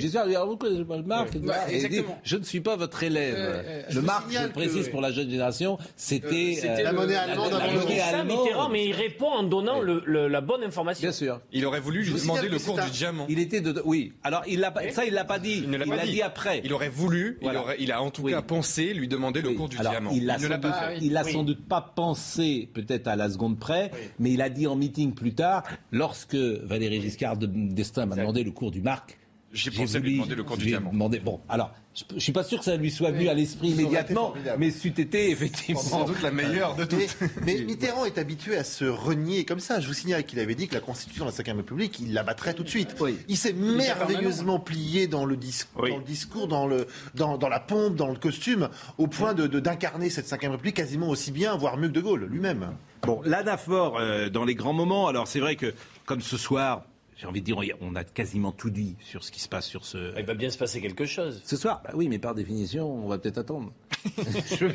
[1.90, 3.86] dit, je ne suis pas votre élève.
[3.90, 7.52] Je le vous Précise pour la jeune génération, c'était c'était La le- monnaie la- allemande
[7.52, 8.38] la- avant la dit monnaie ça, allemande.
[8.44, 11.02] Mitterrand, mais il répond en donnant le- le- la bonne information.
[11.02, 11.40] Bien sûr.
[11.52, 13.26] Il aurait voulu lui demander le cours du diamant.
[13.30, 13.82] Il était de.
[13.86, 14.14] Oui.
[14.24, 15.62] Alors, il l'a pas- ça, il l'a pas dit.
[15.64, 16.12] Il ne l'a pas l'a dit.
[16.14, 16.62] dit après.
[16.64, 17.60] Il aurait voulu, Voilà.
[17.60, 18.32] il, aurait- il a en tout Oui.
[18.32, 19.56] cas pensé lui demander le Oui.
[19.56, 20.12] cours du Alors, diamant.
[20.14, 20.94] Il, l'a ne sans l'a doute, pas fait.
[20.96, 21.00] oui.
[21.04, 21.32] il a Oui.
[21.32, 25.14] sans doute pas pensé, peut-être à la seconde près, mais il a dit en meeting
[25.14, 29.18] plus tard, lorsque Valéry Giscard de- d'Estaing m'a demandé le cours du Marc,
[29.52, 30.92] J'ai pensé lui demander le diamant.
[30.92, 33.70] demandé- bon, alors, je, je suis pas sûr que ça lui soit venu à l'esprit
[33.70, 37.30] immédiatement, mais c'eût été effectivement Sans doute la meilleure de Mais, toutes.
[37.46, 39.80] mais Mitterrand est habitué à se renier comme ça.
[39.80, 42.54] Je vous signale qu'il avait dit que la Constitution de la Ve République, il l'abattrait
[42.54, 42.96] tout de suite.
[43.28, 46.86] Il s'est merveilleusement plié dans le, dis- dans le discours, dans, le,
[47.16, 50.76] dans, dans la pompe, dans le costume, au point de- de- d'incarner cette Ve République
[50.76, 52.74] quasiment aussi bien, voire mieux que De Gaulle lui-même.
[53.02, 55.08] Bon, l'anaphore euh, dans les grands moments.
[55.08, 55.74] Alors c'est vrai que
[56.06, 56.84] comme ce soir,
[57.20, 59.84] j'ai envie de dire, on a quasiment tout dit sur ce qui se passe sur
[59.84, 60.18] ce.
[60.18, 61.42] Il va bien se passer quelque chose.
[61.44, 63.74] Ce soir, bah oui, mais par définition, on va peut-être attendre.
[64.16, 64.66] Je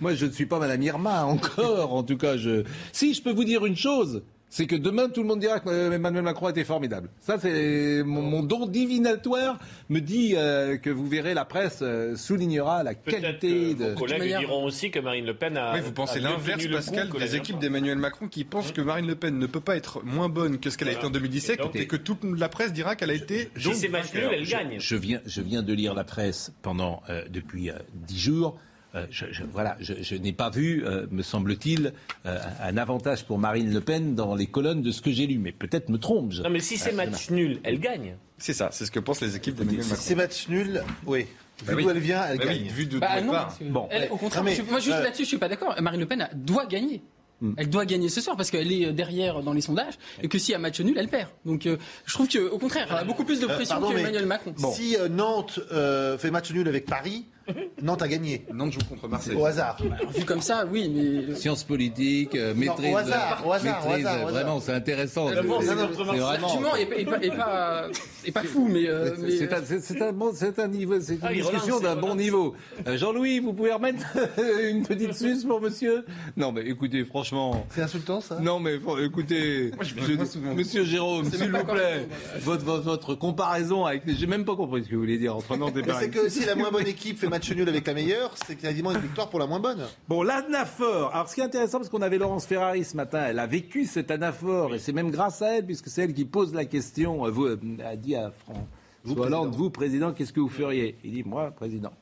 [0.00, 1.92] Moi, je ne suis pas Madame Irma encore.
[1.92, 2.64] En tout cas, je.
[2.92, 4.22] Si, je peux vous dire une chose.
[4.54, 7.08] C'est que demain, tout le monde dira que euh, Emmanuel Macron était formidable.
[7.20, 12.14] Ça, c'est mon, mon don divinatoire me dit euh, que vous verrez la presse euh,
[12.14, 13.86] soulignera la qualité de.
[13.86, 15.74] Vos collègues diront aussi que Marine Le Pen a.
[15.74, 19.16] Oui, vous pensez l'inverse, Pascal, coup des équipes d'Emmanuel Macron qui pensent que Marine Le
[19.16, 21.62] Pen ne peut pas être moins bonne que ce qu'elle a été en 2017 Et
[21.64, 23.50] donc- et que toute la presse dira qu'elle a été.
[23.56, 24.38] Si donc c'est match nul, vainqueur.
[24.38, 24.76] elle gagne.
[24.78, 28.56] Je viens, je viens de lire la presse pendant euh, depuis euh, dix jours.
[28.94, 31.92] Euh, je, je- voilà, je, je n'ai pas vu, euh, me semble-t-il,
[32.26, 35.38] euh, un avantage pour Marine Le Pen dans les colonnes de ce que j'ai lu.
[35.38, 36.30] Mais peut-être me trompe.
[36.32, 38.16] je- Non, mais si c'est Ah, match nul, elle gagne.
[38.38, 39.96] C'est ça, c'est ce que pensent les équipes Si Macron.
[39.98, 41.26] c'est match nul, oui.
[41.66, 41.82] Bah Vu oui.
[41.84, 42.68] d'où elle vient, elle Bah oui, gagne.
[42.68, 43.58] vu de Bah d'où non, elle part.
[43.62, 43.88] Bon.
[43.90, 45.74] elle, au contraire, Non, mais, je- moi juste euh, là-dessus, je suis pas d'accord.
[45.80, 47.02] Marine Le Pen doit gagner.
[47.40, 47.52] Hmm.
[47.56, 50.54] Elle doit gagner ce soir parce qu'elle est derrière dans les sondages et que si
[50.54, 51.28] à match nul, elle perd.
[51.44, 51.76] Donc euh,
[52.06, 54.54] je trouve qu'au contraire, elle a beaucoup plus de Euh, pression pardon, que Emmanuel Macron.
[54.72, 57.26] Si euh, Nantes euh, fait match nul avec Paris,
[57.82, 58.44] Nantes a gagné.
[58.52, 59.36] Nantes joue contre Marseille.
[59.36, 59.76] Au hasard.
[59.98, 60.90] Alors, vu comme ça, oui,
[61.28, 64.28] mais Sciences politiques, euh, maîtrise, au hasard, au hasard, maîtrise, au hasard.
[64.28, 65.28] vraiment, c'est intéressant.
[65.28, 65.60] C'est- vraiment.
[65.60, 67.88] l'argument est, pas- est pas,
[68.24, 71.00] est pas, fou, mais, euh, mais, C'est un, c'est- c'est un bon, c'est un niveau,
[71.00, 72.54] c'est une Ah, discussion relance, d'un bon niveau.
[72.86, 74.02] Euh, Jean-Louis, vous pouvez remettre
[74.70, 76.04] une petite suce pour monsieur?
[76.36, 77.66] Non, mais écoutez, franchement.
[77.70, 78.38] C'est insultant ça?
[78.40, 80.54] Non, mais faut- écoutez, je viens je- souvent.
[80.54, 82.06] monsieur Jérôme, C'est s'il vous plaît,
[82.40, 84.02] votre, votre, votre comparaison avec.
[84.06, 86.06] J'ai même pas compris ce que vous voulez dire entre Nantes et Mais Paris.
[86.06, 88.92] c'est que si la moins bonne équipe fait match nul avec la meilleure, c'est quasiment
[88.92, 89.84] une victoire pour la moins bonne.
[90.06, 91.12] Bon, l'anaphore.
[91.12, 93.86] Alors, ce qui est intéressant, parce qu'on avait Laurence Ferrari ce matin, elle a vécu
[93.86, 97.26] cet anaphore, et c'est même grâce à elle, puisque c'est elle qui pose la question.
[97.26, 100.96] euh, Vous, euh, a dit à François Hollande, vous, président, qu'est-ce que vous feriez?
[101.02, 101.92] Il dit, moi, président.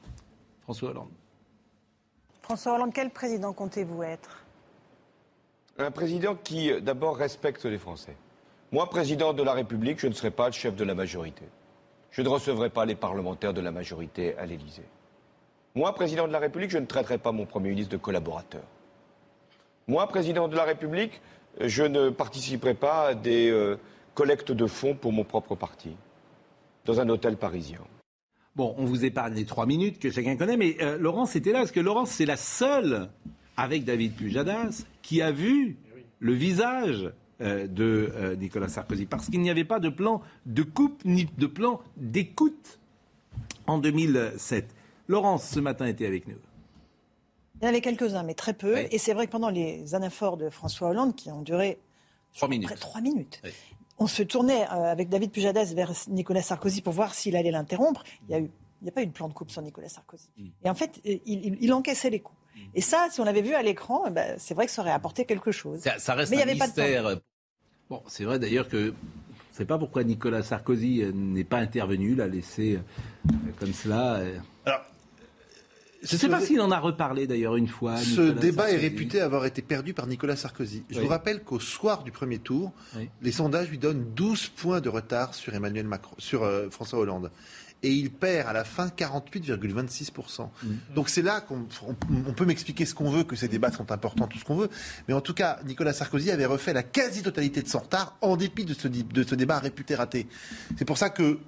[0.65, 1.09] François Hollande.
[2.43, 4.45] François Hollande, quel président comptez-vous être?
[5.79, 8.17] Un président qui, euh, d'abord, respecte les Français.
[8.71, 11.47] Moi, président de la République, je ne serai pas le chef de la majorité.
[12.11, 14.85] Je ne recevrai pas les parlementaires de la majorité à l'Élysée.
[15.75, 18.63] Moi, président de la République, je ne traiterai pas mon Premier ministre de collaborateur.
[19.89, 21.23] Moi, président de la République,
[21.61, 23.77] je ne participerai pas à des euh,
[24.15, 25.97] collectes de fonds pour mon propre parti,
[26.85, 27.79] dans un hôtel parisien.
[28.55, 31.61] Bon, on vous épargne les trois minutes que chacun connaît, mais euh, Laurence était là,
[31.61, 33.09] parce que Laurence, c'est la seule,
[33.57, 35.79] avec David Pujadas, qui a vu
[36.21, 41.03] le visage euh, de Nicolas Sarkozy, parce qu'il n'y avait pas de plan de coupe
[41.07, 42.79] ni de plan d'écoute
[43.67, 44.75] en 2007.
[45.09, 46.37] Laurence, ce matin, était avec nous.
[47.61, 48.75] Il y en avait quelques-uns, mais très peu.
[48.75, 48.87] Oui.
[48.91, 51.79] Et c'est vrai que pendant les anaphores de François Hollande, qui ont duré
[52.35, 52.67] Trois minutes.
[52.69, 53.51] près trois minutes, Oui.
[53.99, 58.03] on se tournait euh, avec David Pujadas vers Nicolas Sarkozy pour voir s'il allait l'interrompre.
[58.29, 59.89] Il y a eu, il n'y a pas eu de plan de coupe sur Nicolas
[59.89, 60.29] Sarkozy.
[60.37, 60.47] Mm.
[60.65, 62.39] Et en fait, il, il- il encaissait les coups.
[62.75, 64.91] Et ça, si on l'avait vu à l'écran, eh ben, c'est vrai que ça aurait
[64.93, 65.81] apporté quelque chose.
[65.81, 66.83] Ça, ça reste Mais il y un avait pas de temps.
[66.83, 67.21] mystère.
[67.89, 68.93] Bon, c'est vrai d'ailleurs que
[69.53, 74.15] ne sais pas pourquoi Nicolas Sarkozy euh, n'est pas intervenu, l'a laissé euh, comme cela.
[74.17, 74.39] euh.
[74.65, 74.81] Alors,
[76.03, 77.97] Je ne sais pas s'il en a reparlé d'ailleurs une fois.
[77.97, 80.83] Ce Nicolas débat est réputé avoir été perdu par Nicolas Sarkozy.
[80.91, 81.03] Je Oui.
[81.05, 83.09] vous rappelle qu'au soir du premier tour, Oui.
[83.21, 87.31] les sondages lui donnent 12 points de retard sur Emmanuel Macron, sur euh, François Hollande.
[87.85, 90.49] Et il perd à la fin 48,26%.
[90.63, 90.69] Mm.
[90.95, 91.97] Donc c'est là qu'on on-
[92.29, 94.71] on peut m'expliquer ce qu'on veut, que ces débats sont importants, tout ce qu'on veut.
[95.09, 98.65] Mais en tout cas, Nicolas Sarkozy avait refait la quasi-totalité de son retard en dépit
[98.65, 100.27] de ce, di- de ce débat réputé raté.
[100.79, 101.39] C'est pour ça que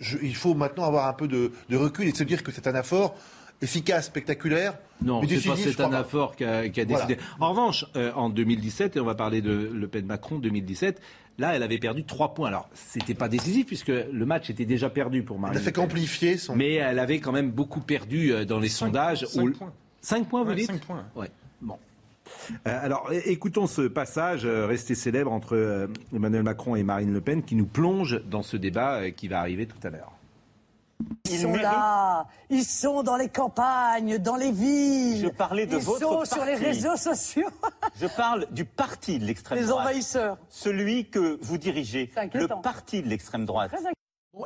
[0.00, 2.66] je- il faut maintenant avoir un peu de, de recul et se dire que c'est
[2.66, 3.16] un effort
[3.64, 4.78] efficace, spectaculaire.
[5.02, 7.06] Non, c'est pas cet anaphore qui a, qui a Voilà.
[7.06, 7.20] décidé.
[7.40, 11.00] En revanche, euh, en 2017, et on va parler de Le Pen-Macron 2017,
[11.38, 12.48] là, elle avait perdu 3 points.
[12.48, 15.56] Alors, c'était pas décisif puisque le match était déjà perdu pour Marine.
[15.56, 16.54] Elle a fait qu'amplifier son.
[16.54, 19.24] Mais elle avait quand même beaucoup perdu euh, dans les sondages.
[19.26, 19.72] cinq où- points.
[20.00, 21.04] Cinq points, vous Ouais, dites cinq points.
[21.16, 21.30] Ouais.
[21.60, 21.76] Bon.
[22.66, 27.20] Euh, alors, écoutons ce passage euh, resté célèbre entre euh, Emmanuel Macron et Marine Le
[27.20, 30.12] Pen qui nous plonge dans ce débat euh, qui va arriver tout à l'heure.
[31.30, 35.22] Ils sont là, ils sont dans les campagnes, dans les villes.
[35.24, 37.48] Je parlais de ils votre sont sur les réseaux sociaux.
[38.00, 39.86] Je parle du parti de l'extrême Les droite.
[39.86, 40.38] envahisseurs.
[40.48, 42.10] Celui que vous dirigez.
[42.32, 43.74] Le parti de l'extrême droite.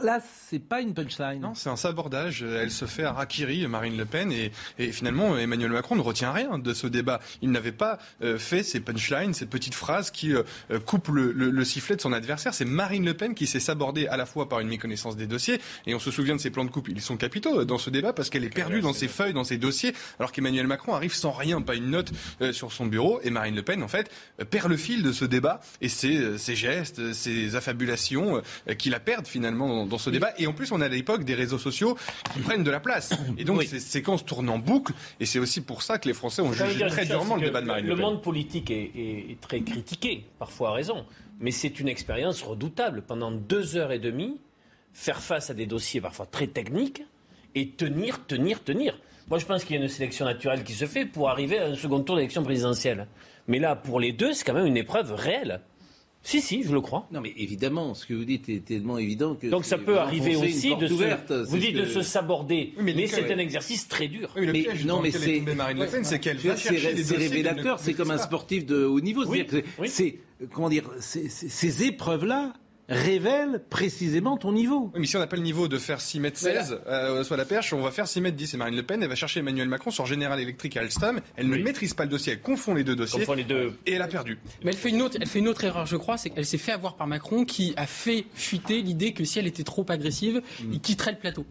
[0.03, 1.41] Là, c'est pas une punchline.
[1.41, 2.43] Non, c'est un sabordage.
[2.43, 6.31] Elle se fait à Rakiri, Marine Le Pen, et, et finalement, Emmanuel Macron ne retient
[6.31, 7.21] rien de ce débat.
[7.41, 11.33] Il n'avait pas euh, fait ces punchlines, ces petites phrases qui euh, euh, coupent le,
[11.33, 12.53] le- le sifflet de son adversaire.
[12.53, 15.59] C'est Marine Le Pen qui s'est sabordée à la fois par une méconnaissance des dossiers,
[15.87, 16.89] et on se souvient de ses plans de coupe.
[16.89, 19.45] Ils sont capitaux euh, dans ce débat parce qu'elle est perdue dans ses feuilles, dans
[19.45, 23.21] ses dossiers, alors qu'Emmanuel Macron arrive sans rien, pas une note euh, sur son bureau,
[23.23, 26.17] et Marine Le Pen, en fait, euh, perd le fil de ce débat, et ses,
[26.19, 30.33] euh, ses gestes, ses affabulations euh, qui la perdent finalement dans, dans ce débat.
[30.39, 31.97] Et en plus, on est à l'époque des réseaux sociaux
[32.35, 33.13] qui prennent de la place.
[33.39, 36.43] Et donc, ces séquences tournent en boucle, et c'est aussi pour ça que les Français
[36.43, 39.41] ont jugé très chose, durement le débat de Marine Le monde politique est, est- est
[39.41, 41.05] très critiqué, parfois à raison,
[41.41, 43.03] mais c'est une expérience redoutable.
[43.03, 44.41] Pendant deux heures et demie,
[44.93, 47.03] faire face à des dossiers parfois très techniques
[47.55, 48.99] et tenir, tenir, tenir.
[49.29, 51.67] Moi, je pense qu'il y a une sélection naturelle qui se fait pour arriver à
[51.67, 53.07] un second tour d'élection présidentielle.
[53.47, 55.61] Mais là, pour les deux, c'est quand même une épreuve réelle.
[56.23, 57.09] Si, si, je le crois.
[57.13, 59.47] Non, mais évidemment, ce que vous dites est tellement évident que.
[59.47, 62.95] Donc ça peut arriver aussi de se, ouverte, vous dites de se saborder, Oui, mais
[62.95, 64.31] mais, c'est un exercice très dur.
[64.37, 67.17] Oui, le Mais piège non, dans mais c'est tombée Marine Le Pen, c'est qu'elle c'est
[67.17, 67.79] révélateur.
[67.79, 69.25] C'est comme un sportif de haut niveau.
[69.27, 69.89] Oui, C'est-à-dire que oui.
[69.89, 70.19] c'est
[70.53, 72.53] comment dire, ces épreuves-là
[72.89, 74.91] révèlent précisément ton niveau.
[74.95, 77.37] Oui, mais si on n'a pas le niveau de faire 6 mètres 16 euh, soit
[77.37, 78.55] la perche, on va faire 6 mètres 10.
[78.55, 81.21] Et Marine Le Pen, elle va chercher Emmanuel Macron sur General Electric et Alstom.
[81.37, 83.21] Elle ne maîtrise pas le dossier, elle confond les deux dossiers.
[83.21, 83.73] Confond les deux.
[83.87, 84.39] Et elle a perdu.
[84.65, 86.59] Mais elle fait une autre, elle fait une autre erreur, je crois, c'est qu'elle s'est
[86.59, 90.41] fait avoir par Macron qui a fait fuiter l'idée que si elle était trop agressive,
[90.73, 91.45] il quitterait le plateau.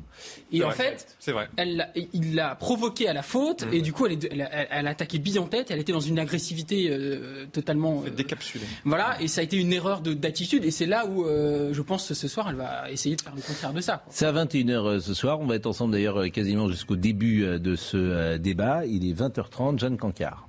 [0.52, 0.76] Et en vrai.
[0.76, 1.50] fait, c'est vrai.
[1.58, 4.88] elle il l'a provoqué à la faute et du coup elle, est- elle a, elle
[4.88, 5.70] a attaqué bille en tête.
[5.72, 8.66] Elle était dans une agressivité euh, totalement euh, Décapsulée.
[8.86, 11.82] voilà et ça a été une erreur de- d'attitude et c'est là où euh, je
[11.82, 14.04] pense que ce soir elle va essayer de faire le contraire de ça.
[14.10, 15.40] C'est à 21h ce soir.
[15.40, 18.86] On va être ensemble d'ailleurs euh, quasiment jusqu'au début euh, de ce euh, débat.
[18.86, 19.80] Il est 20h30.
[19.80, 20.47] Jeanne Cancard.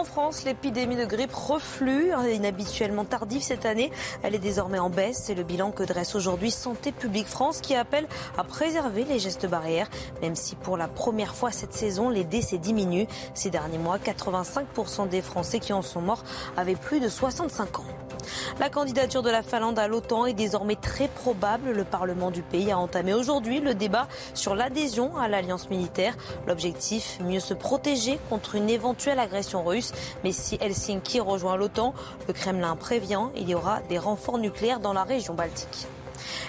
[0.00, 3.92] En France, l'épidémie de grippe reflue, inhabituellement tardive cette année.
[4.22, 5.24] Elle est désormais en baisse.
[5.26, 8.08] C'est le bilan que dresse aujourd'hui Santé publique France qui appelle
[8.38, 9.90] à préserver les gestes barrières,
[10.22, 13.08] même si pour la première fois cette saison, les décès diminuent.
[13.34, 16.24] Ces derniers mois, 85% des Français qui en sont morts
[16.56, 18.09] avaient plus de 65 ans.
[18.58, 21.70] La candidature de la Finlande à l'OTAN est désormais très probable.
[21.70, 26.14] Le Parlement du pays a entamé aujourd'hui le débat sur l'adhésion à l'alliance militaire.
[26.46, 29.92] L'objectif, mieux se protéger contre une éventuelle agression russe.
[30.24, 31.94] Mais si Helsinki rejoint l'OTAN,
[32.28, 35.86] le Kremlin prévient, il y aura des renforts nucléaires dans la région baltique.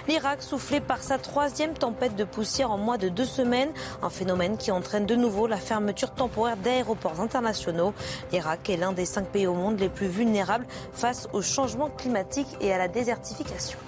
[0.08, 3.70] L'Irak soufflé par sa troisième tempête de poussière en moins de deux semaines,
[4.02, 7.94] un phénomène qui entraîne de nouveau la fermeture temporaire d'aéroports internationaux.
[8.32, 12.48] L'Irak est l'un des cinq pays au monde les plus vulnérables face au changement climatique
[12.60, 13.78] et à la désertification.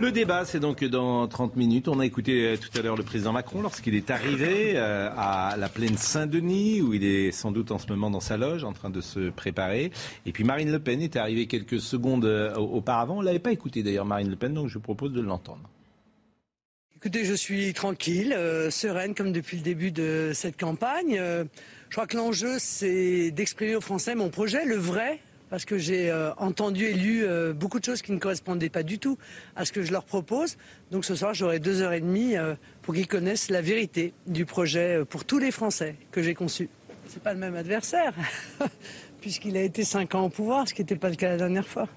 [0.00, 1.86] Le débat, c'est donc dans 30 minutes.
[1.86, 5.56] On a écouté euh, tout à l'heure le président Macron lorsqu'il est arrivé euh, à
[5.58, 8.72] la plaine Saint-Denis, où il est sans doute en ce moment dans sa loge, en
[8.72, 9.92] train de se préparer.
[10.24, 13.18] Et puis Marine Le Pen est arrivée quelques secondes euh, auparavant.
[13.18, 15.68] On l'avait pas écouté d'ailleurs, Marine Le Pen, donc je vous propose de l'entendre.
[16.96, 18.34] Écoutez, je suis tranquille,
[18.70, 21.16] sereine comme depuis le début de cette campagne.
[21.16, 26.10] Je crois que l'enjeu, c'est d'exprimer aux Français mon projet, le vrai, parce que j'ai
[26.10, 29.18] euh, entendu et lu euh, beaucoup de choses qui ne correspondaient pas du tout
[29.56, 30.56] à ce que je leur propose.
[30.90, 34.46] Donc ce soir, j'aurai deux heures et demie euh, pour qu'ils connaissent la vérité du
[34.46, 36.70] projet pour tous les Français que j'ai conçu.
[37.08, 38.14] C'est pas le même adversaire,
[39.20, 41.66] puisqu'il a été cinq ans au pouvoir, ce qui n'était pas le cas la dernière
[41.66, 41.88] fois.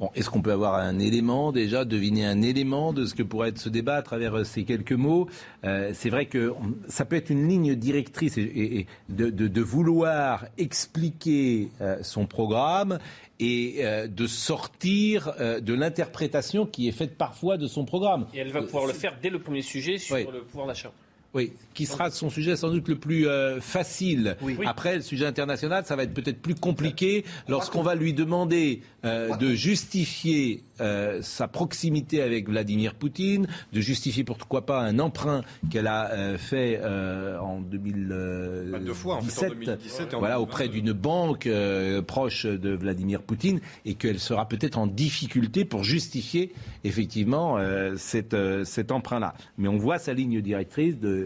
[0.00, 3.48] Bon, est-ce qu'on peut avoir un élément déjà, deviner un élément de ce que pourrait
[3.48, 5.28] être ce débat à travers euh, ces quelques mots?
[5.64, 6.52] Euh, C'est vrai que
[6.88, 11.98] ça peut être une ligne directrice et, et- et de, de- de vouloir expliquer euh,
[12.02, 12.98] son programme
[13.40, 18.26] et euh, de sortir de l'interprétation qui est faite parfois de son programme.
[18.34, 20.26] Et elle va pouvoir le faire dès le premier sujet sur Oui.
[20.32, 20.92] le pouvoir d'achat.
[21.34, 24.36] Oui, qui sera son sujet sans doute le plus euh, facile.
[24.40, 24.56] Oui.
[24.64, 29.36] Après, le sujet international, ça va être peut-être plus compliqué lorsqu'on va lui demander euh,
[29.36, 35.86] de justifier euh, sa proximité avec Vladimir Poutine, de justifier pourquoi pas un emprunt qu'elle
[35.86, 40.18] a euh, fait euh, en 2017, Bah, deux fois, en fait, en 2017 et en
[40.20, 40.42] voilà, 2022.
[40.42, 45.84] auprès d'une banque euh, proche de Vladimir Poutine, et qu'elle sera peut-être en difficulté pour
[45.84, 46.52] justifier
[46.84, 49.34] effectivement euh, cet, euh, cet emprunt-là.
[49.58, 51.17] Mais on voit sa ligne directrice de,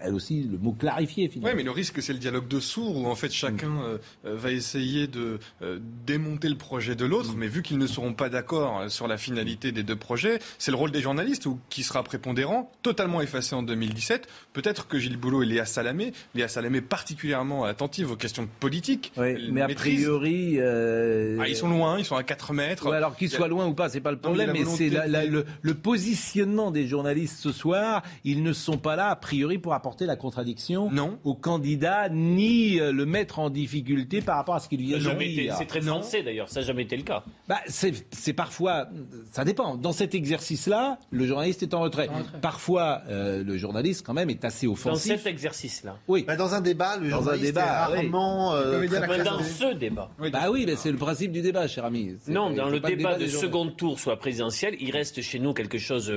[0.00, 1.50] elle aussi, le mot clarifié finalement.
[1.50, 4.36] Oui, mais le risque, c'est le dialogue de sourds où en fait chacun euh, euh,
[4.36, 8.28] va essayer de euh, démonter le projet de l'autre, mais vu qu'ils ne seront pas
[8.28, 12.02] d'accord sur la finalité des deux projets, c'est le rôle des journalistes où, qui sera
[12.02, 14.28] prépondérant, totalement effacé en 2017.
[14.52, 19.50] Peut-être que Gilles Boulot et Léa Salamé, Léa Salamé particulièrement attentive aux questions politiques, elle
[19.52, 20.02] mais a maîtrise.
[20.02, 20.56] priori.
[20.58, 22.88] euh, Ah, ils sont loin, ils sont à 4 mètres.
[22.90, 24.90] Ouais, alors qu'ils soient loin ou pas, c'est pas le Non, mais problème, mais c'est
[24.90, 28.02] de- le, le positionnement des journalistes ce soir.
[28.24, 30.90] Ils ne sont pas là, a priori, pour apporter apporter la contradiction
[31.22, 35.14] au candidat ni euh, le mettre en difficulté par rapport à ce qu'il vient de
[35.24, 35.54] dire.
[35.56, 37.22] C'est très français d'ailleurs, ça n'a jamais été le cas.
[37.46, 38.88] Bah, c'est parfois,
[39.30, 39.76] ça dépend.
[39.76, 42.08] Dans cet exercice-là, le journaliste est en retrait.
[42.42, 45.12] Parfois, euh, le journaliste quand même est assez Dans offensif.
[45.18, 45.96] cet exercice-là.
[46.08, 46.24] Oui.
[46.26, 47.96] Bah, dans un débat, le Dans un journaliste débat, est oui.
[48.00, 48.88] rarement euh,
[49.24, 50.10] dans ce débat.
[50.32, 52.16] Bah oui, mais c'est le principe du débat, cher ami.
[52.26, 53.38] Non, dans le débat, de des journalistes.
[53.40, 56.12] second tour soit présidentiel, il reste chez nous quelque chose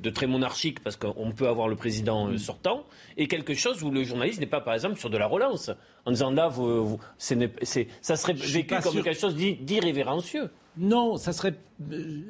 [0.00, 2.38] de très monarchique parce qu'on peut avoir le président Mm.
[2.38, 2.84] sortant
[3.16, 5.70] et quelque chose où le journaliste n'est pas, par exemple, sur de la relance
[6.06, 9.04] en disant là, vous, vous- ça serait vécu comme sûr.
[9.04, 10.50] quelque chose d'i- d'irrévérencieux.
[10.76, 11.54] Non, ça serait.
[11.90, 12.20] euh,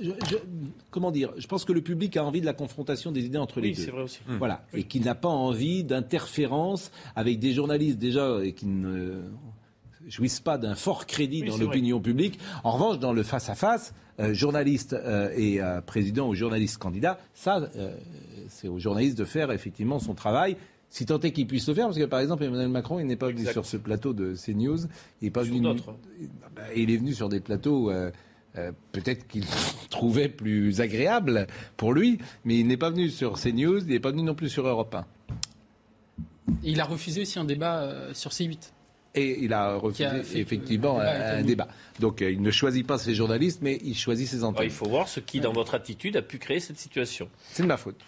[0.00, 0.36] je- je-
[0.90, 3.60] comment dire Je pense que le public a envie de la confrontation des idées entre
[3.60, 3.82] les Oui, deux.
[3.82, 4.20] c'est vrai aussi.
[4.38, 4.62] Voilà.
[4.74, 9.22] Et qu'il n'a pas envie d'interférence avec des journalistes déjà et qui ne
[10.06, 12.38] jouissent pas d'un fort crédit Oui, dans l'opinion publique.
[12.62, 17.68] En revanche, dans le face-à-face, euh, journaliste euh, et euh, président ou journaliste candidat, ça,
[18.48, 20.56] c'est aux journalistes de faire effectivement son travail.
[20.90, 23.16] Si tant est qu'il puisse le faire, parce que par exemple Emmanuel Macron, il n'est
[23.16, 24.78] pas venu sur ce plateau de CNews,
[25.20, 25.62] il n'est pas Sur venu.
[25.64, 25.94] d'autres.
[26.56, 27.90] Bah, il est venu sur des plateaux.
[27.90, 28.10] euh,
[28.56, 29.44] euh, Peut-être qu'il
[29.90, 34.12] trouvait plus agréable pour lui, mais il n'est pas venu sur CNews, il n'est pas
[34.12, 35.04] venu non plus sur Europe 1.
[36.64, 38.70] Et il a refusé aussi un débat euh, sur C8.
[39.14, 41.66] Et il a refusé a fait que effectivement un, débat.
[41.98, 44.66] Donc euh, il ne choisit pas ses journalistes, mais il choisit ses antennes.
[44.66, 47.28] il faut voir ce qui, dans votre attitude, a pu créer cette situation.
[47.52, 47.98] C'est de ma faute.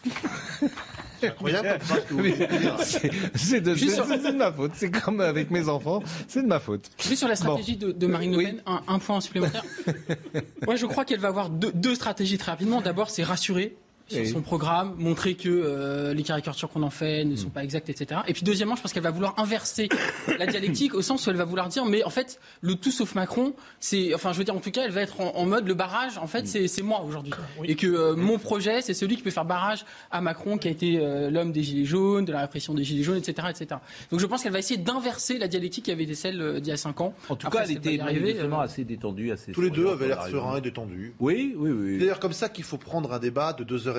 [3.34, 4.72] C'est- de, sur- de ma faute.
[4.74, 6.90] C'est comme avec mes enfants, c'est de ma faute.
[6.98, 9.64] Juste sur la stratégie de, de Marine Le Pen, un, un point supplémentaire.
[10.66, 12.80] Moi, je crois qu'elle va avoir deux, deux stratégies très rapidement.
[12.80, 13.76] D'abord, c'est rassurer
[14.10, 17.50] sur son programme, montrer que euh, les caricatures qu'on en fait ne sont Mm.
[17.52, 18.20] pas exactes, etc.
[18.28, 19.88] Et puis deuxièmement, je pense qu'elle va vouloir inverser
[20.38, 23.14] la dialectique au sens où elle va vouloir dire, mais en fait, le tout sauf
[23.14, 25.66] Macron, c'est, enfin, je veux dire, en tout cas, elle va être en, en mode
[25.66, 26.18] le barrage.
[26.18, 26.28] En Mm.
[26.28, 27.32] fait, c'est c'est moi aujourd'hui,
[27.64, 30.70] et que euh, mon projet, c'est celui qui peut faire barrage à Macron, qui a
[30.70, 33.80] été euh, l'homme des gilets jaunes, de la répression des gilets jaunes, etc., etc.
[34.10, 36.72] Donc, je pense qu'elle va essayer d'inverser la dialectique qui avait été celle d'il y
[36.72, 37.14] a cinq ans.
[37.28, 39.52] En tout Après, cas, elle était manifestement assez détendue, assez.
[39.52, 41.14] Tous les deux avaient l'air sereins et détendus.
[41.20, 41.92] Oui, oui, oui.
[41.94, 43.98] C'est d'ailleurs comme ça qu'il faut prendre un débat de deux heures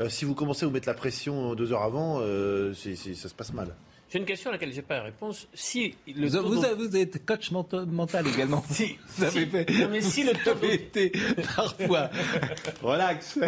[0.00, 3.34] Euh, si vous commencez à vous mettre la pression deux heures avant, euh, ça se
[3.34, 3.74] passe mal.
[4.12, 5.46] J'ai une question à laquelle j'ai pas la réponse.
[5.54, 6.26] Si le
[6.74, 8.64] Vous, êtes coach mental également.
[8.68, 9.46] Si, Vous avez si.
[9.46, 9.70] fait.
[9.70, 11.12] Non, mais si le taux été
[11.54, 12.10] parfois.
[12.82, 13.38] Relax.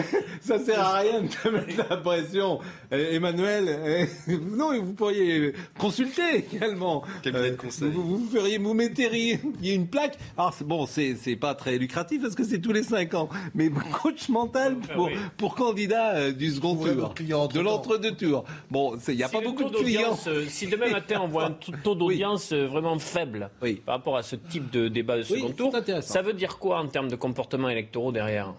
[0.41, 2.61] Ça sert à rien de te mettre la pression.
[2.93, 4.07] Euh, Emmanuel, euh,
[4.41, 7.03] non, vous pourriez consulter également.
[7.23, 7.91] Cabinet de Euh, conseil.
[7.91, 10.17] Vous, vous feriez, vous metteriez il y a une plaque.
[10.39, 13.29] Alors c'est- bon, c'est c'est pas très lucratif parce que c'est tous les cinq ans.
[13.55, 13.69] Mais
[14.01, 15.15] coach mental pour, oui.
[15.37, 17.15] pour candidat euh, du second tour,
[17.49, 18.45] de l'entre-deux tours.
[18.71, 20.17] Bon, il n'y a Si pas beaucoup de clients.
[20.53, 21.51] Si demain matin on voit un
[21.83, 23.77] taux- d'audience euh, vraiment faible Oui.
[23.85, 26.87] par rapport à ce type de débat de second tour, ça veut dire quoi en
[26.89, 28.53] termes de comportements électoraux derrière?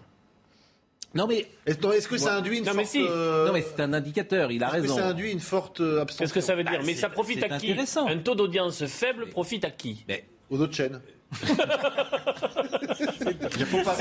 [1.14, 2.90] Non mais Est-ce que ça induit une Non, mais forte...
[2.92, 3.06] si.
[3.08, 4.50] euh, non mais c'est un indicateur.
[4.50, 4.96] Il a est-ce que raison.
[4.96, 6.24] ça induit une forte euh, abstention?
[6.24, 6.72] Qu'est-ce que ça veut dire?
[6.72, 7.72] Bah, Mais c'est- ça profite à qui?
[8.08, 10.04] Un taux d'audience faible profite à qui?
[10.08, 11.00] Mais aux autres chaînes
[13.58, 13.96] Il faut pas-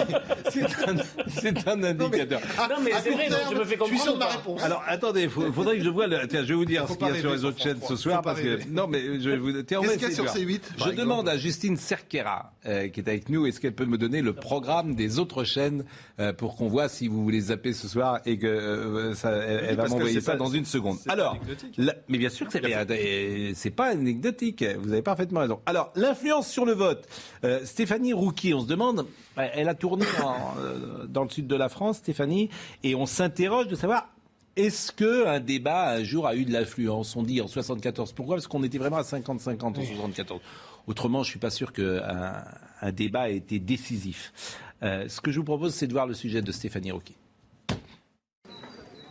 [1.27, 2.39] C'est un, un indicateur.
[2.69, 4.13] Non, mais c'est vrai, terme, je me fais je suis sûr comprendre.
[4.13, 4.63] de ma réponse.
[4.63, 6.08] Alors attendez, il faudrait que je vois.
[6.08, 7.77] Le, tiens, je vais vous dire ce qu'il y pas a sur les autres chaînes
[7.79, 7.97] ce 3.
[7.97, 9.62] soir parce que non, mais je vais vous.
[9.63, 10.38] Tiens, on Qu'est-ce qu'il y a sur de voir.
[10.38, 13.45] C8, par Je demande à Justine Cerquera euh, qui est avec nous.
[13.45, 15.84] Est-ce qu'elle peut me donner le programme des autres chaînes
[16.19, 19.65] euh, pour qu'on voit si vous voulez zapper ce soir et que euh, ça, elle,
[19.69, 20.97] elle va parce que m'envoyer c'est ça pas- dans une seconde.
[20.99, 21.73] c'est pas Alors, anecdotique.
[21.77, 24.63] la- mais bien sûr que c'est c'est pas anecdotique.
[24.79, 25.60] Vous avez parfaitement raison.
[25.65, 27.08] Alors, l'influence sur le vote.
[27.43, 29.06] Euh, Stéphanie Rouki, on se demande.
[29.36, 32.50] Elle a tourné en, euh, dans le sud de la France, Stéphanie,
[32.84, 34.10] et on s'interroge de savoir
[34.56, 37.15] est-ce que un débat un jour a eu de l'influence?
[37.15, 38.12] On dit en 74.
[38.13, 38.36] Pourquoi?
[38.36, 40.41] Parce qu'on était vraiment à 50-50 en 74.
[40.86, 42.43] Autrement, je suis pas sûr qu'un
[42.82, 44.60] un débat ait été décisif.
[44.84, 47.15] Euh, ce que je vous propose, c'est de voir le sujet de Stéphanie Rouki.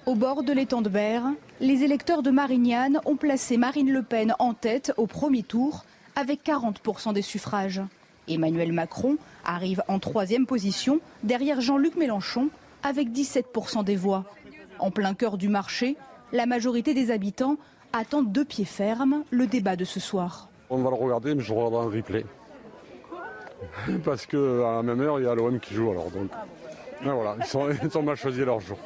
[0.05, 1.31] Au bord de l'étang de Berre,
[1.61, 5.85] les électeurs de Marignane ont placé Marine Le Pen en tête au premier tour
[6.17, 7.81] avec 40% des suffrages.
[8.29, 12.49] Emmanuel Macron arrive en troisième position derrière Jean-Luc Mélenchon
[12.83, 14.25] avec 17% des voix.
[14.79, 15.97] En plein cœur du marché,
[16.33, 17.57] la majorité des habitants
[17.93, 20.49] attendent de pied ferme le débat de ce soir.
[20.71, 22.25] On va le regarder, mais je regarderai un replay.
[24.05, 26.11] Parce que à la même heure, il y a l'OM qui joue alors.
[26.11, 26.31] Donc,
[27.05, 28.79] Ben voilà, ils sont, ils ont mal choisi leur jour.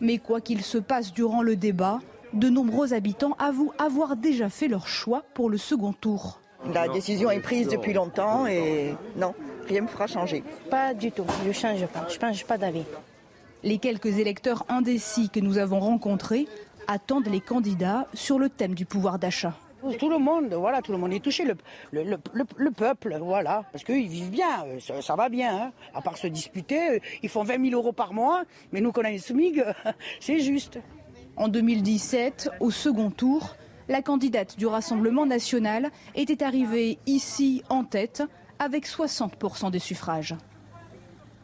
[0.00, 2.00] Mais quoi qu'il se passe durant le débat,
[2.32, 6.40] de nombreux habitants avouent avoir déjà fait leur choix pour le second tour.
[6.72, 9.34] La décision est prise depuis longtemps et non,
[9.68, 10.42] rien ne me fera changer.
[10.70, 12.84] Pas du tout, je ne change pas, je ne change pas d'avis.
[13.62, 16.46] Les quelques électeurs indécis que nous avons rencontrés
[16.88, 19.54] attendent les candidats sur le thème du pouvoir d'achat.
[19.98, 21.54] Tout le monde, voilà, tout le monde est touché, le,
[21.92, 25.54] le, le- le- le peuple, voilà, parce qu'ils vivent bien, euh, ça, ça va bien,
[25.66, 25.72] hein.
[25.94, 28.42] à part se disputer, euh, ils font 20 000 euros par mois,
[28.72, 29.62] mais nous qu'on a les SMIG,
[30.20, 30.80] c'est juste.
[31.36, 33.54] En 2017, au second tour,
[33.88, 38.22] la candidate du Rassemblement national était arrivée ici en tête
[38.58, 40.34] avec 60% des suffrages.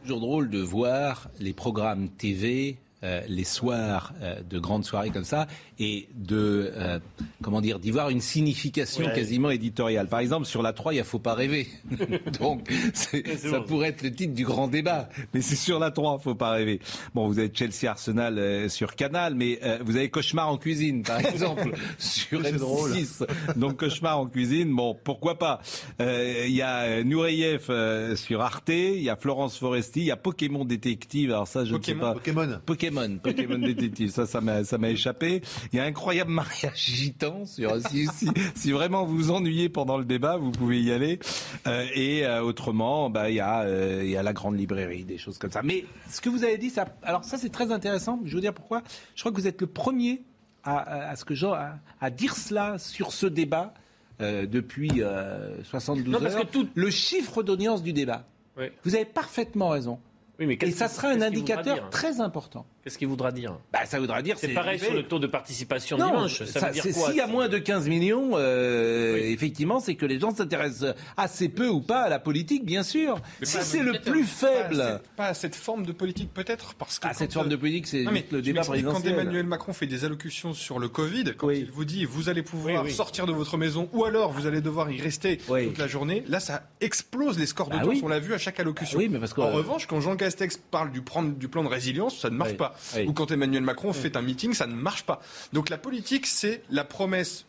[0.01, 5.23] Toujours drôle de voir les programmes TV euh, les soirs euh, de grandes soirées comme
[5.25, 5.47] ça
[5.79, 6.99] et de euh,
[7.41, 9.13] comment dire d'y voir une signification Ouais.
[9.13, 10.07] quasiment éditoriale.
[10.07, 11.67] Par exemple, sur la 3, il ne faut pas rêver.
[12.39, 13.17] Donc, ça
[13.51, 13.63] bon.
[13.63, 15.09] pourrait être le titre du grand débat.
[15.33, 16.79] Mais c'est sur la 3, faut pas rêver.
[17.13, 21.73] Bon, vous avez Chelsea Arsenal sur Canal, mais vous avez Cauchemar en cuisine, par exemple,
[21.97, 22.91] sur C'est drôle.
[22.91, 23.25] M6.
[23.57, 25.61] Donc Cauchemar en cuisine, bon, pourquoi pas.
[25.99, 30.65] Il y a Nureyev sur Arte, il y a Florence Foresti, il y a Pokémon
[30.65, 31.31] Détective.
[31.31, 32.13] Alors ça, je ne sais pas.
[32.13, 32.59] Pokémon.
[32.65, 35.41] Pokémon, Pokémon Détective, ça, ça m'a, ça m'a échappé.
[35.71, 37.75] Il y a incroyable mariage gitan sur.
[37.89, 41.19] Si, si, si vraiment vous vous ennuyez pendant le débat, vous pouvez y aller.
[41.67, 45.03] Euh, et euh, autrement, bah il y a, euh, il y a la grande librairie,
[45.03, 45.61] des choses comme ça.
[45.63, 48.19] Mais ce que vous avez dit, ça, alors ça c'est très intéressant.
[48.25, 48.83] Je veux dire pourquoi.
[49.15, 50.21] Je crois que vous êtes le premier
[50.63, 53.73] à, à- à ce que à, à dire cela sur ce débat.
[54.21, 58.25] euh, depuis euh, 72 Non, parce heures, que tout- le chiffre d'audience du débat.
[58.57, 58.65] Oui.
[58.83, 59.99] Vous avez parfaitement raison.
[60.39, 62.65] Oui, mais Et ça sera un indicateur très important.
[62.83, 63.57] Qu'est-ce qu'il voudra dire?
[63.71, 66.43] Bah, ça voudra dire C'est pareil sur le taux de participation non, dimanche.
[66.43, 69.79] Ça, ça- veut dire c'est- quoi S'il y a moins de 15 millions, euh, effectivement,
[69.79, 73.19] c'est que les gens s'intéressent assez peu ou pas à la politique, bien sûr.
[73.39, 75.93] Mais si pas- c'est le plus Pas à, faible, cette, pas à cette forme de
[75.93, 78.69] politique peut-être parce que quand, cette forme euh, de politique, c'est le débat m'explique, Quand
[78.71, 79.13] présidentiel.
[79.13, 82.83] Emmanuel Macron fait des allocutions sur le Covid, quand il vous dit vous allez pouvoir
[82.83, 86.23] Oui, sortir de votre maison ou alors vous allez devoir y rester toute la journée,
[86.27, 87.95] là ça explose les scores Bah d'audience.
[87.95, 88.01] oui.
[88.03, 88.97] On l'a vu à chaque allocution.
[88.99, 91.69] oui, mais parce que- en revanche, quand Jean Castex parle du, plan- du plan de
[91.69, 92.57] résilience, ça ne marche Oui.
[92.73, 92.97] Pas.
[92.99, 93.05] Oui.
[93.07, 95.21] Ou quand Emmanuel Macron fait un meeting, ça ne marche pas.
[95.53, 97.45] Donc la politique, c'est la promesse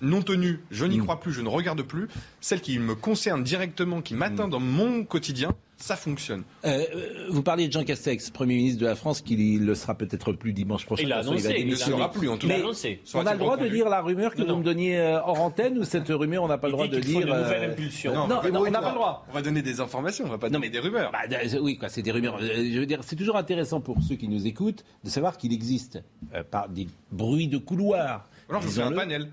[0.00, 0.88] non tenue, je Mm.
[0.88, 2.08] n'y crois plus, je ne regarde plus,
[2.40, 4.18] celle qui me concerne directement, qui Mm.
[4.18, 6.44] m'atteint dans mon quotidien, ça fonctionne.
[6.64, 9.96] Euh, euh, vous parliez de Jean Castex, Premier ministre de la France, qui le sera
[9.96, 11.02] peut-être plus dimanche prochain.
[11.02, 11.96] Il façon, annoncé, va il l'a démissionner.
[11.96, 12.98] sera plus, en tout Il cas.
[13.14, 15.40] On a le droit de dire la rumeur que Non, vous me donniez euh, hors
[15.40, 17.72] antenne ou cette rumeur on n'a pas le Il droit de dire une nouvelle euh,
[17.72, 18.14] impulsion.
[18.14, 19.26] Non, non, on n'a pas le droit.
[19.28, 21.10] On va donner des informations, on va pas Non, donner des rumeurs.
[21.10, 22.38] Bah, euh, oui, quoi, c'est des rumeurs.
[22.40, 25.52] Euh, Je veux dire, c'est toujours intéressant pour ceux qui nous écoutent de savoir qu'il
[25.52, 26.00] existe
[26.34, 28.28] euh, par des bruits de couloir.
[28.48, 29.28] Alors je fais un panel.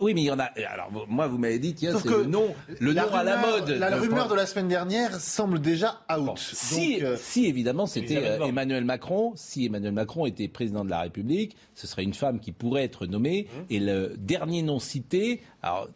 [0.00, 0.44] Oui, mais il y en a.
[0.68, 3.36] Alors bon, moi, vous m'avez dit, tiens, c'est le nom, le la nom à la
[3.40, 3.68] rumeur- mode.
[3.70, 6.38] La rumeur de la semaine dernière semble déjà out.
[6.38, 8.44] Si, Donc, euh, si évidemment c'était euh.
[8.46, 12.52] Emmanuel Macron, si Emmanuel Macron était président de la République, ce serait une femme qui
[12.52, 13.46] pourrait être nommée.
[13.48, 13.60] Mmh.
[13.70, 15.88] Et le dernier nom cité, alors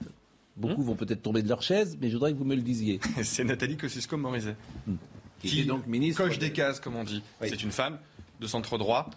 [0.57, 3.01] beaucoup vont peut-être tomber de leur chaise, mais je voudrais que vous me le disiez.
[3.23, 4.57] C'est Nathalie Kosciusko-Morizet.
[5.41, 6.23] Qui Qui était donc ministre.
[6.25, 7.23] Coche des cases, comme on dit.
[7.43, 7.49] Oui.
[7.51, 7.99] C'est une femme
[8.41, 9.11] de centre droit,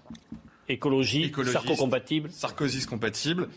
[0.68, 1.54] Écologie, Écologiste.
[1.54, 2.30] sarco-compatible.
[2.32, 3.50] Sarkozy compatible.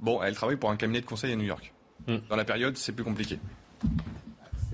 [0.00, 1.72] Bon, elle travaille pour un cabinet de conseil à New York.
[2.06, 2.18] Hmm.
[2.28, 3.38] Dans la période, c'est plus compliqué.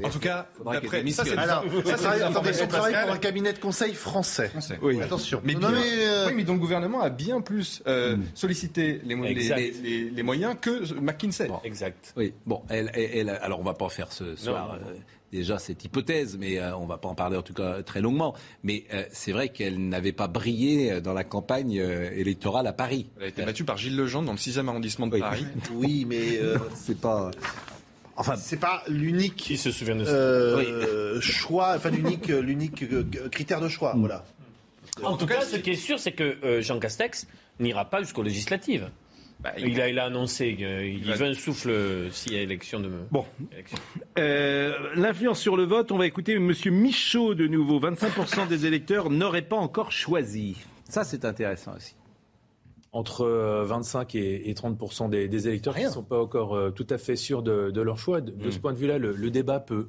[0.03, 3.53] En tout cas, d'après ça, c'est alors, ça, c'est attendez, elle travaille pour un cabinet
[3.53, 4.49] de conseil français.
[4.49, 4.77] Français.
[4.83, 5.01] Oui.
[5.01, 5.41] Attention.
[5.45, 9.01] Mais, Non, bien- mais, euh, oui, mais dont le gouvernement a bien plus euh, sollicité
[9.05, 11.49] les, mo- les- les- les- moyens que McKinsey.
[11.62, 12.12] Exact.
[12.16, 14.91] Oui, bon, elle, elle- elle- alors on va pas en faire ce soir non, non.
[14.91, 14.95] euh,
[15.35, 18.35] déjà cette hypothèse, mais euh, on va pas en parler en tout cas très longuement.
[18.62, 22.72] Mais euh, c'est vrai qu'elle n'avait pas brillé euh, dans la campagne euh, électorale à
[22.72, 23.11] Paris.
[23.18, 25.20] Elle a été battue par Gilles Legendre dans le 6e arrondissement de Oui.
[25.20, 25.47] Paris.
[25.74, 27.30] oui, mais euh, C'est pas.
[28.16, 32.85] Enfin, c'est pas l'unique Qui se souvient de ça euh, choix, enfin l'unique, l'unique
[33.30, 33.95] critère de choix.
[33.97, 34.24] Voilà.
[35.03, 37.26] En tout cas, ce qui est sûr, c'est que euh, Jean Castex
[37.59, 38.89] n'ira pas jusqu'aux législatives.
[39.45, 42.81] Bah, Il a, il a annoncé qu'il veut un souffle euh, s'il y a élection
[42.81, 42.91] de.
[43.11, 43.25] Bon.
[43.53, 43.79] élection.
[44.19, 47.79] Euh, L'influence sur le vote, on va écouter Monsieur Michaud de nouveau.
[47.79, 50.57] 25% des électeurs n'auraient pas encore choisi.
[50.89, 51.95] Ça, c'est intéressant aussi.
[52.93, 56.71] entre euh, 25 et, et 30 des, des électeurs qui ne sont pas encore euh,
[56.71, 58.21] tout à fait sûrs de, de leur choix.
[58.21, 59.89] De, de ce point de vue-là, le, le débat peut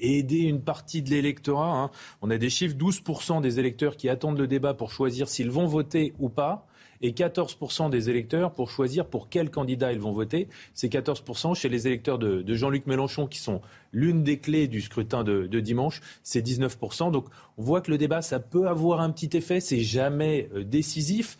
[0.00, 1.70] aider une partie de l'électorat.
[1.78, 1.90] hein.
[2.22, 3.02] On a des chiffres 12
[3.42, 6.66] des électeurs qui attendent le débat pour choisir s'ils vont voter ou pas.
[7.06, 10.48] Et 14% des électeurs pour choisir pour quel candidat ils vont voter.
[10.72, 13.60] C'est 14% chez les électeurs de, Jean-Luc Mélenchon qui sont
[13.92, 16.00] l'une des clés du scrutin de, de dimanche.
[16.22, 17.12] C'est 19%.
[17.12, 17.26] Donc
[17.58, 19.60] on voit que le débat, ça peut avoir un petit effet.
[19.60, 21.36] C'est jamais euh, décisif.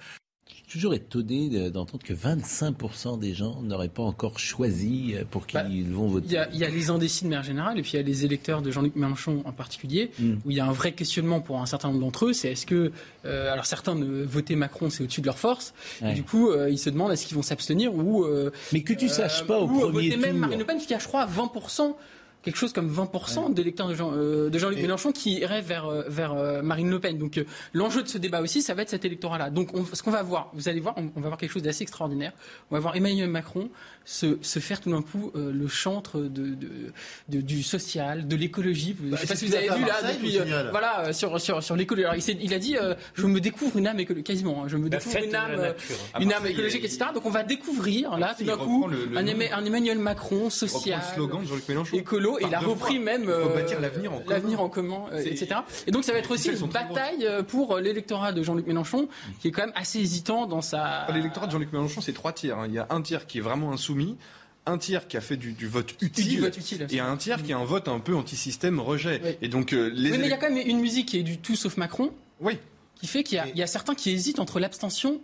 [0.74, 5.22] Je suis toujours étonné de- d'entendre que 25% des gens n'auraient pas encore choisi euh,
[5.30, 6.26] pour qui Bah, ils vont voter.
[6.26, 7.98] Il y, a, il y a les indécis de manière générale, et puis il y
[8.00, 10.32] a les électeurs de Jean-Luc Mélenchon en particulier, Mm.
[10.44, 12.32] où il y a un vrai questionnement pour un certain nombre d'entre eux.
[12.32, 12.90] C'est est-ce que,
[13.24, 15.74] euh, alors certains ne voter Macron, c'est au-dessus de leur force.
[16.02, 16.10] Ouais.
[16.10, 18.24] Et du coup, euh, ils se demandent est-ce qu'ils vont s'abstenir ou.
[18.24, 20.38] euh, Mais que tu saches pas au ou premier voter même.
[20.38, 21.94] Marine Le Pen, qui a, je crois, 20%.
[22.44, 26.02] Quelque chose comme 20% d'électeurs de, Jean, euh, de Jean-Luc Mélenchon qui iraient vers, euh,
[26.08, 27.18] vers euh, Marine Le Pen.
[27.18, 29.50] Donc euh, l'enjeu de ce débat aussi, ça va être cet électorat-là.
[29.50, 31.62] Donc on- ce qu'on va voir, vous allez voir, on, on va voir quelque chose
[31.62, 32.32] d'assez extraordinaire.
[32.70, 33.68] On va voir Emmanuel Macron
[34.04, 36.68] se, se faire tout d'un coup euh, le chantre de, de,
[37.30, 38.94] de- du social, de l'écologie.
[38.98, 41.62] Bah, je sais pas si vous avez vu là depuis euh, voilà euh, sur sur
[41.62, 42.04] sur l'écologie.
[42.06, 44.88] Alors il, a dit euh, je me découvre une âme écolo- quasiment, hein, je me
[44.88, 45.74] La découvre une âme
[46.20, 47.06] une Marseille, écologique, etc.
[47.14, 51.14] Donc on va découvrir là tout d'un coup le- le un, Emmanuel Macron social, le
[51.14, 51.96] slogan de Jean-Luc Mélenchon.
[51.96, 53.04] écolo, et il a repris fois.
[53.04, 53.44] même euh,
[53.80, 55.60] l'avenir en en commun, euh, etc.
[55.86, 59.08] Et donc ça va être aussi une bataille euh, pour l'électorat de Jean-Luc Mélenchon,
[59.40, 61.06] qui est quand même assez hésitant dans sa.
[61.12, 62.58] L'électorat de Jean-Luc Mélenchon, c'est trois tiers.
[62.58, 62.66] hein.
[62.68, 64.16] Il y a un tiers qui est vraiment insoumis,
[64.66, 67.42] un tiers qui a fait du, du vote utile, Du vote utile, et un tiers
[67.42, 69.38] qui a un vote un peu anti-système rejet.
[69.42, 71.22] Et donc euh, les Oui, mais il y a quand même une musique qui est
[71.22, 72.10] du tout sauf Macron.
[72.40, 72.58] Oui.
[72.96, 75.20] Qui fait qu'il y y a certains qui hésitent entre l'abstention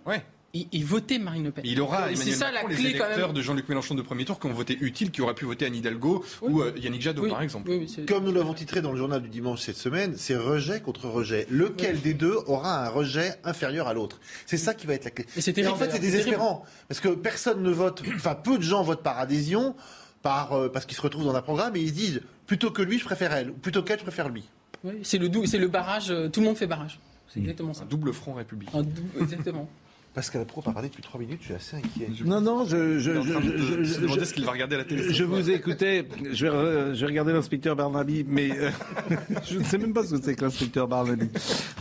[0.53, 1.63] et, et voter Marine Le Pen.
[1.67, 3.37] il aura Et c'est Emmanuel ça Macron, la les clé quand électeurs même.
[3.37, 5.75] de Jean-Luc Mélenchon de premier tour qui ont voté utile, qui auraient pu voter Anne
[5.77, 7.71] Hidalgo ou euh, Yannick Jadot, par exemple.
[8.09, 11.47] Comme nous l'avons titré dans le journal du dimanche cette semaine, c'est rejet contre rejet.
[11.51, 14.21] Lequel des deux aura un rejet inférieur à l'autre?
[14.47, 15.27] C'est ça qui va être la clé.
[15.37, 16.65] Et en fait, c'est désespérant.
[16.89, 19.75] Parce que personne ne vote, enfin, peu de gens votent par adhésion,
[20.23, 22.83] par, euh, parce qu'ils se retrouvent dans un programme et ils se disent plutôt que
[22.83, 24.45] lui, je préfère elle, ou plutôt qu'elle, je préfère lui.
[24.83, 26.99] Oui, c'est le, le barrage, euh, tout le monde fait barrage.
[27.29, 27.85] C'est exactement ça.
[27.85, 28.83] Un double front républicain.
[28.83, 29.69] Dou- exactement.
[30.13, 32.09] Pascal Pro a parlé depuis 3 minutes, je suis assez inquiet.
[32.25, 34.25] Non, non, je, je, Il est en je, train de je- se je- demander je-
[34.25, 35.13] ce qu'il va regarder à la télé.
[35.13, 38.71] Je vous écoutais, je vais, re- je vais regarder l'inspecteur Barnaby, mais euh,
[39.49, 41.29] je ne sais même pas ce que c'est que l'inspecteur Barnaby.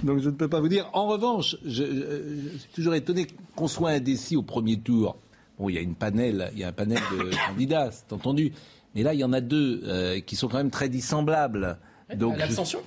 [0.03, 0.88] Donc je ne peux pas vous dire.
[0.93, 3.25] En revanche, je, je- je suis toujours étonné
[3.55, 5.17] qu'on soit indécis au premier tour.
[5.57, 8.53] Bon, il y a une panel, il y a un panel de candidats, c'est entendu.
[8.95, 11.77] Mais là, il y en a deux euh, qui sont quand même très dissemblables.
[12.15, 12.80] Donc, je- L'abstention?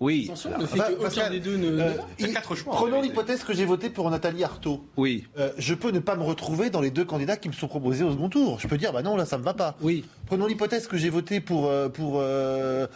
[0.00, 0.26] Oui.
[0.28, 1.66] L'abstention, Alors, le fait Bah, qu'aucun Pascal, des deux ne.
[1.80, 1.90] euh,
[2.20, 2.34] ne- il-
[2.66, 4.84] Prenons l'hypothèse que j'ai voté pour Nathalie Arthaud.
[4.96, 5.24] Oui.
[5.38, 8.04] Euh, je peux ne pas me retrouver dans les deux candidats qui me sont proposés
[8.04, 8.60] au second tour.
[8.60, 9.76] Je peux dire, bah non, là, ça me va pas.
[9.82, 10.04] Oui.
[10.26, 12.86] Prenons l'hypothèse que j'ai voté pour, euh, pour, euh,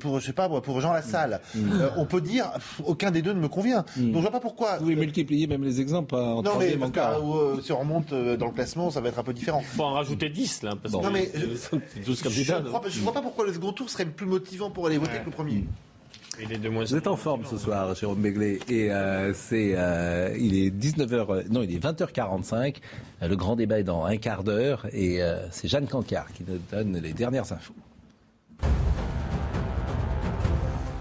[0.00, 1.40] pour, je sais pas, moi, pour Jean Lassalle.
[1.56, 3.84] Euh, on peut dire, pff, aucun des deux ne me convient.
[3.96, 4.78] Donc je vois pas pourquoi.
[4.78, 7.36] Vous pouvez multiplier même les exemples hein, en Non, mais encore.
[7.38, 9.60] euh, si on remonte euh, dans le classement, ça va être un peu différent.
[9.60, 10.74] Faut en rajouter 10 là.
[10.82, 13.52] Parce Non, que mais c'est 12 Je ne vois, pas- je vois pas pourquoi le
[13.52, 15.64] second tour serait plus motivant pour aller voter que le premier.
[16.40, 19.72] Il est de moins Vous êtes en forme ce soir, Jérôme Béglé, et euh, c'est,
[19.74, 22.76] euh, il est 19h, euh, non, il est 20h45.
[23.22, 26.44] Euh, le grand débat est dans un quart d'heure, et euh, c'est Jeanne Cancard qui
[26.46, 27.74] nous donne les dernières infos.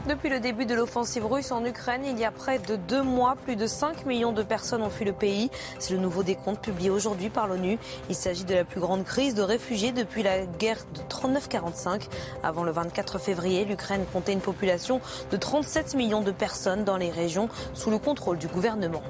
[0.08, 3.36] Depuis le début de l'offensive russe en Ukraine, il y a près de deux mois,
[3.36, 5.52] plus de 5 millions de personnes ont fui le pays.
[5.80, 7.78] C'est le nouveau décompte publié aujourd'hui par l'ONU.
[8.08, 12.08] Il s'agit de la plus grande crise de réfugiés depuis la guerre de 39-45.
[12.42, 17.12] Avant le 24 février, l'Ukraine comptait une population de 37 millions de personnes dans les
[17.12, 19.04] régions sous le contrôle du gouvernement.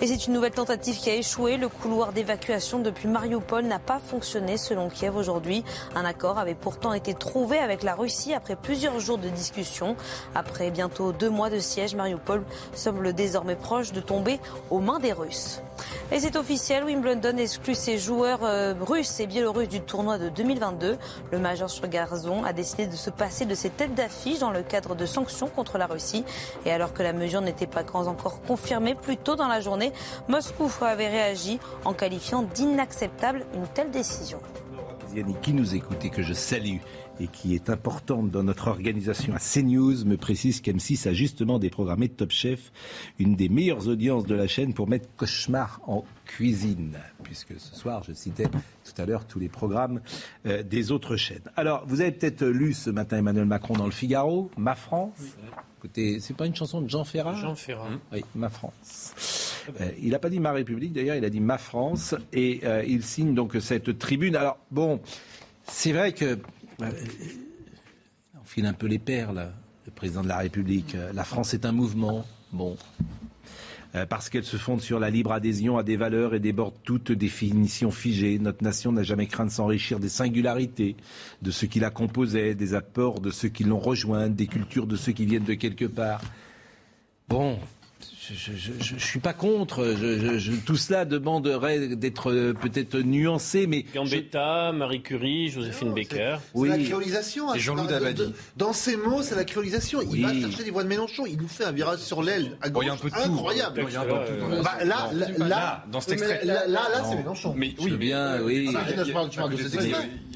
[0.00, 1.56] Et c'est une nouvelle tentative qui a échoué.
[1.56, 5.64] Le couloir d'évacuation depuis Mariupol n'a pas fonctionné selon Kiev aujourd'hui.
[5.94, 9.96] Un accord avait pourtant été trouvé avec la Russie après plusieurs jours de discussion.
[10.34, 12.42] Après bientôt deux mois de siège, Mariupol
[12.74, 14.40] semble désormais proche de tomber
[14.70, 15.60] aux mains des Russes.
[16.10, 20.98] Et c'est officiel, Wimbledon exclut ses joueurs euh, russes et biélorusses du tournoi de 2022.
[21.30, 24.62] Le major sur gazon a décidé de se passer de ses têtes d'affiche dans le
[24.62, 26.24] cadre de sanctions contre la Russie.
[26.66, 29.92] Et alors que la mesure n'était pas encore confirmée, plus tôt dans la journée,
[30.28, 34.40] Moscou avait réagi en qualifiant d'inacceptable une telle décision.
[35.14, 36.78] Yannick, qui nous écoute et que je salue
[37.22, 42.08] et qui est importante dans notre organisation à CNews, me précise qu'M6 a justement déprogrammé
[42.08, 42.72] Top Chef,
[43.18, 48.02] une des meilleures audiences de la chaîne pour mettre cauchemar en cuisine, puisque ce soir,
[48.02, 50.00] je citais tout à l'heure tous les programmes
[50.46, 51.42] euh, des autres chaînes.
[51.54, 55.12] Alors, vous avez peut-être lu ce matin Emmanuel Macron dans le Figaro, Ma France.
[55.78, 57.34] Écoutez, c'est pas une chanson de Jean Ferrat?
[57.34, 57.88] Jean Ferrat.
[58.12, 59.62] Oui, Ma France.
[59.80, 62.14] Euh, il n'a pas dit Ma République, d'ailleurs, il a dit Ma France.
[62.32, 64.34] Et euh, il signe donc cette tribune.
[64.34, 65.00] Alors, bon,
[65.64, 66.38] c'est vrai que.
[66.82, 66.90] Euh,
[68.40, 69.52] on file un peu les perles,
[69.86, 70.94] le président de la République.
[70.94, 72.24] Euh, La France est un mouvement.
[72.52, 72.76] Bon.
[73.94, 77.12] Euh, parce qu'elle se fonde sur la libre adhésion à des valeurs et déborde toute
[77.12, 78.38] définition figée.
[78.38, 80.96] Notre nation n'a jamais craint de s'enrichir des singularités
[81.42, 84.96] de ceux qui la composaient, des apports de ceux qui l'ont rejointe, des cultures de
[84.96, 86.22] ceux qui viennent de quelque part.
[87.28, 87.58] Bon,
[88.30, 89.84] je ne suis pas contre.
[90.00, 95.92] Je- je- je- tout cela demanderait d'être euh, peut-être nuancé, mais Gambetta, Marie Curie, Joséphine
[95.92, 96.36] Baker.
[96.54, 97.50] C'est la créolisation.
[97.50, 100.00] hein, de- Dans ces mots, c'est la créolisation.
[100.12, 101.24] Il va chercher les voix de Mélenchon.
[101.26, 102.84] Il nous fait un virage sur l'aile à gauche.
[102.84, 103.20] il y a un peu de tout.
[103.20, 103.80] incroyable.
[104.84, 106.44] Là, Non, dans cet extrait.
[106.44, 107.16] Là, là, là, c'est Non.
[107.16, 107.54] Mélenchon.
[107.56, 108.72] Mais oui, bien, oui.
[108.76, 108.84] Ah,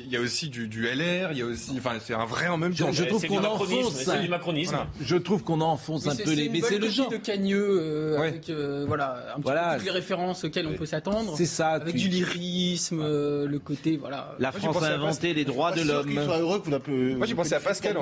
[0.09, 2.47] il y a aussi du, du LR, il y a aussi, enfin, c'est un vrai
[2.49, 2.93] en même temps.
[2.93, 4.03] je trouve c'est qu'on du macronisme, enfonce.
[4.05, 4.71] c'est du macronisme.
[4.75, 4.87] Voilà.
[5.01, 6.49] Je trouve qu'on enfonce Mais un peu les.
[6.49, 7.11] Mais c'est le genre.
[7.11, 8.29] de Cagneux euh, Ouais.
[8.29, 9.71] avec euh, voilà un petit Voilà.
[9.73, 11.35] peu toutes les références auxquelles on peut s'attendre.
[11.37, 14.35] C'est ça, Avec tu- du lyrisme, euh, le côté voilà.
[14.39, 16.07] La Moi, France a inventé les droits de l'homme.
[16.07, 17.97] qu'il soit heureux que vous l'appelez- Moi, j'ai pensé à Pascal,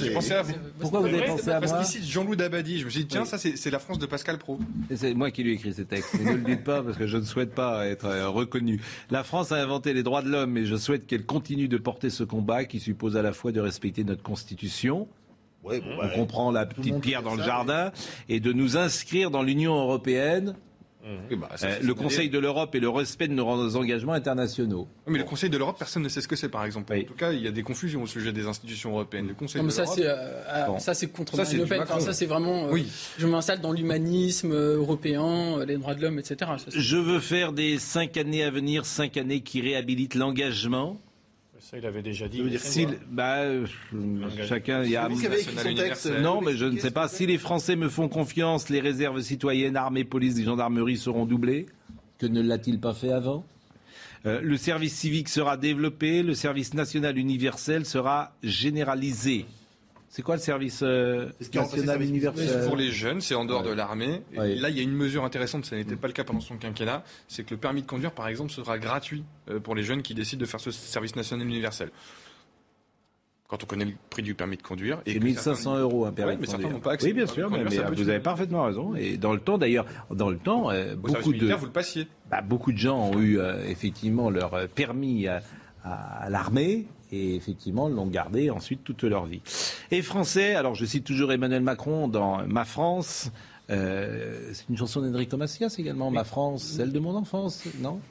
[0.00, 0.52] j'ai pensé à vous.
[0.78, 3.22] Pourquoi vous avez pensé à Parce moi qu'ici, Jean-Loup Dabadi, je me suis dit, tiens,
[3.22, 3.28] Oui.
[3.28, 4.58] ça, c'est la France de Pascal Pro.
[4.94, 6.14] C'est moi qui lui ai écrit ces textes.
[6.20, 8.80] Ne le dites pas parce que je ne souhaite pas être reconnu.
[9.10, 12.10] La France a inventé les droits de l'homme et je souhaite qu'elle continue de porter
[12.10, 15.08] ce combat qui suppose à la fois de respecter notre constitution.
[15.68, 17.92] Ouais, bon, On bah, comprend la petite pierre dans le jardin
[18.28, 20.54] et de nous inscrire dans l'Union européenne,
[21.38, 24.86] bah, ça, euh, c'est- le Conseil de l'Europe et le respect de nos engagements internationaux.
[25.06, 26.92] Oui, Mais le Conseil de l'Europe, personne ne sait ce que c'est, par exemple.
[26.92, 29.28] En tout cas, il y a des confusions au sujet des institutions européennes.
[29.28, 29.98] Le Conseil Non, mais de ça l'Europe.
[29.98, 30.78] c'est euh, ah, Bon.
[30.78, 31.80] ça c'est contre Ça, Marine c'est Le du Pen.
[31.82, 32.04] Enfin, Macron.
[32.06, 32.66] ça c'est vraiment.
[32.66, 32.88] euh, Oui.
[33.18, 36.50] Je m'installe dans l'humanisme euh, européen, les droits de l'homme, etc.
[36.74, 41.00] Je veux faire des cinq années à venir, cinq années qui réhabilitent l'engagement.
[41.70, 42.42] Ça, il avait déjà dit.
[42.58, 43.66] Si, bah, euh,
[44.48, 45.02] chacun, il y a.
[45.02, 46.10] C'est vous qui avez écrit son texte.
[46.22, 47.08] Non, mais je ne sais pas.
[47.08, 51.66] Si les Français me font confiance, les réserves citoyennes, armée, police et gendarmerie seront doublées.
[52.16, 53.44] Que ne l'a-t-il pas fait avant?
[54.24, 59.44] Euh, Le service civique sera développé, le service national universel sera généralisé.
[60.10, 63.70] C'est quoi le service euh, national universel C'est pour les jeunes, c'est en dehors de
[63.70, 64.22] l'armée.
[64.32, 64.54] Et Ouais.
[64.54, 67.04] Là, il y a une mesure intéressante, ça n'était pas le cas pendant son quinquennat,
[67.28, 70.14] c'est que le permis de conduire, par exemple, sera gratuit euh, pour les jeunes qui
[70.14, 71.90] décident de faire ce service national universel.
[73.48, 75.00] Quand on connaît le prix du permis de conduire.
[75.06, 77.06] et C'est que 1500 certains- euros un permis Ouais, de mais certains n'ont pas accès
[77.06, 78.94] Oui, bien sûr, mais, vous être avez parfaitement raison.
[78.94, 82.08] Et dans le temps, d'ailleurs, dans le temps, euh, Au beaucoup de vous le passiez.
[82.30, 88.06] bah, beaucoup de gens ont eu euh, effectivement leur permis à l'armée et effectivement l'ont
[88.06, 89.40] gardé ensuite toute leur vie.
[89.90, 93.30] Et français, alors je cite toujours Emmanuel Macron dans Ma France.
[93.70, 98.00] euh, c'est une chanson d'Enrico Macias également, Ma France, celle de mon enfance, non.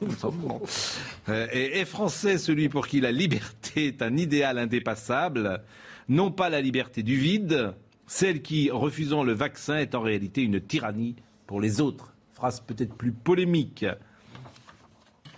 [1.28, 5.60] Euh, et, et français, celui pour qui la liberté est un idéal indépassable,
[6.08, 7.74] non pas la liberté du vide,
[8.06, 12.14] celle qui, refusant le vaccin, est en réalité une tyrannie pour les autres.
[12.32, 13.84] Phrase peut-être plus polémique.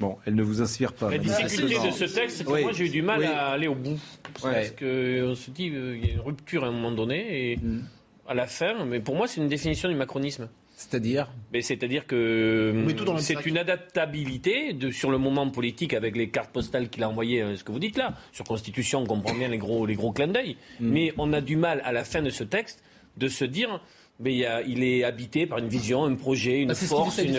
[0.01, 1.11] Bon, elle ne vous inspire pas.
[1.11, 2.63] La difficulté de ce texte, c'est que Oui.
[2.63, 3.27] moi j'ai eu du mal Oui.
[3.27, 3.99] à aller au bout.
[4.43, 4.53] Ouais.
[4.55, 7.83] Parce qu'on se dit qu'il y a une rupture à un moment donné, et Mm.
[8.27, 10.49] à la fin, mais pour moi c'est une définition du macronisme.
[10.75, 16.31] C'est-à-dire Mais c'est-à-dire que le c'est une adaptabilité de, sur le moment politique avec les
[16.31, 18.15] cartes postales qu'il a envoyées, euh, ce que vous dites là.
[18.33, 20.57] Sur Constitution, on comprend bien les gros, les gros clins d'œil.
[20.81, 20.89] Mm.
[20.91, 22.83] Mais on a du mal à la fin de ce texte
[23.19, 23.83] de se dire.
[24.23, 26.85] Mais il, y a- il est habité par une vision, un projet, une Bah, c'est
[26.85, 27.35] ce qu'il force, de une.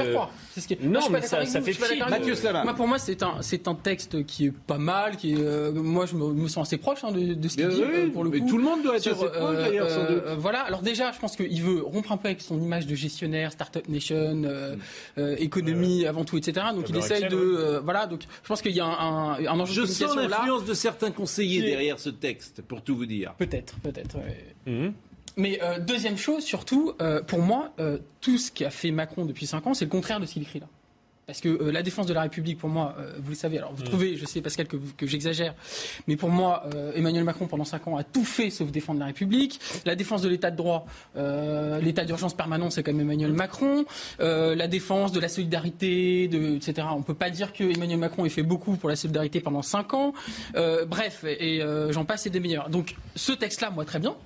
[0.57, 2.33] ce qui- Non, Moi, mais ça, fait avec Mathieu.
[2.63, 5.71] Moi, pour moi, c'est un, c'est un texte qui est pas mal, qui est, euh,
[5.71, 8.09] moi, je me, me sens assez proche hein, de, de ce qu'il dit, oui, euh,
[8.09, 8.49] pour le mais coup.
[8.49, 10.23] tout le monde doit être Sur, assez proche, d'ailleurs, sans doute.
[10.25, 10.61] euh, voilà.
[10.61, 13.87] Alors déjà, je pense qu'il veut rompre un peu avec son image de gestionnaire, startup
[13.87, 14.15] nation,
[14.45, 14.75] euh,
[15.19, 16.65] euh, économie avant tout, etc.
[16.73, 18.07] Donc il essaye Excel, de, euh, voilà.
[18.07, 20.27] Donc je pense qu'il y a un, un, un enjeu Je de sens là.
[20.27, 23.35] l'influence de certains conseillers derrière ce texte, pour tout vous dire.
[23.37, 24.15] Peut-être, peut-être.
[24.17, 24.45] ouais.
[24.65, 24.93] Mhm.
[25.37, 29.45] Mais euh, deuxième chose, surtout, euh, pour moi, euh, tout ce qu'a fait Macron depuis
[29.45, 30.67] 5 ans, c'est le contraire de ce qu'il écrit là.
[31.27, 34.17] Parce que la défense de la République, pour moi, vous le savez, alors vous trouvez,
[34.17, 35.53] je sais Pascal que, j'exagère,
[36.07, 39.61] mais pour moi, Emmanuel Macron, pendant 5 ans, a tout fait sauf défendre la République.
[39.85, 43.85] La défense de l'état de droit, l'état d'urgence permanent, c'est quand même Emmanuel Macron.
[44.19, 46.87] La défense de la solidarité, de, etc.
[46.91, 49.93] On peut pas dire que Emmanuel Macron ait fait beaucoup pour la solidarité pendant 5
[49.93, 50.13] ans.
[50.53, 51.61] Bref, et
[51.91, 52.69] j'en passe et des meilleurs.
[52.69, 54.17] Donc ce texte-là, moi, très bien.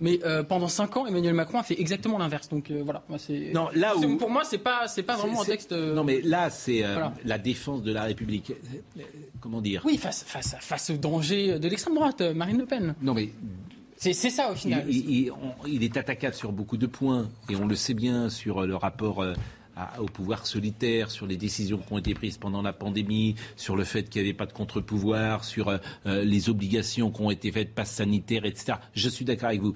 [0.00, 2.48] Mais euh, pendant 5 ans, Emmanuel Macron a fait exactement l'inverse.
[2.48, 3.52] Donc euh, voilà, c'est.
[3.54, 5.72] Non, là où- Pour moi, c'est pas, c'est pas vraiment un texte.
[5.72, 7.14] euh, Non, mais là, c'est euh, Voilà.
[7.24, 8.52] la défense de la République.
[9.40, 12.94] Comment dire Oui, face, face, face au danger de l'extrême droite, Marine Le Pen.
[13.02, 13.30] Non, mais
[13.96, 14.84] C'est ça au final.
[14.88, 18.28] il- il- on- il est attaquable sur beaucoup de points, et on le sait bien
[18.30, 19.24] sur le rapport
[19.76, 23.76] à- au pouvoir solitaire, sur les décisions qui ont été prises pendant la pandémie, sur
[23.76, 27.30] le fait qu'il n'y avait pas de contre-pouvoir, sur euh, euh, les obligations qui ont
[27.30, 28.74] été faites, passe sanitaire, etc.
[28.94, 29.74] Je suis d'accord avec vous.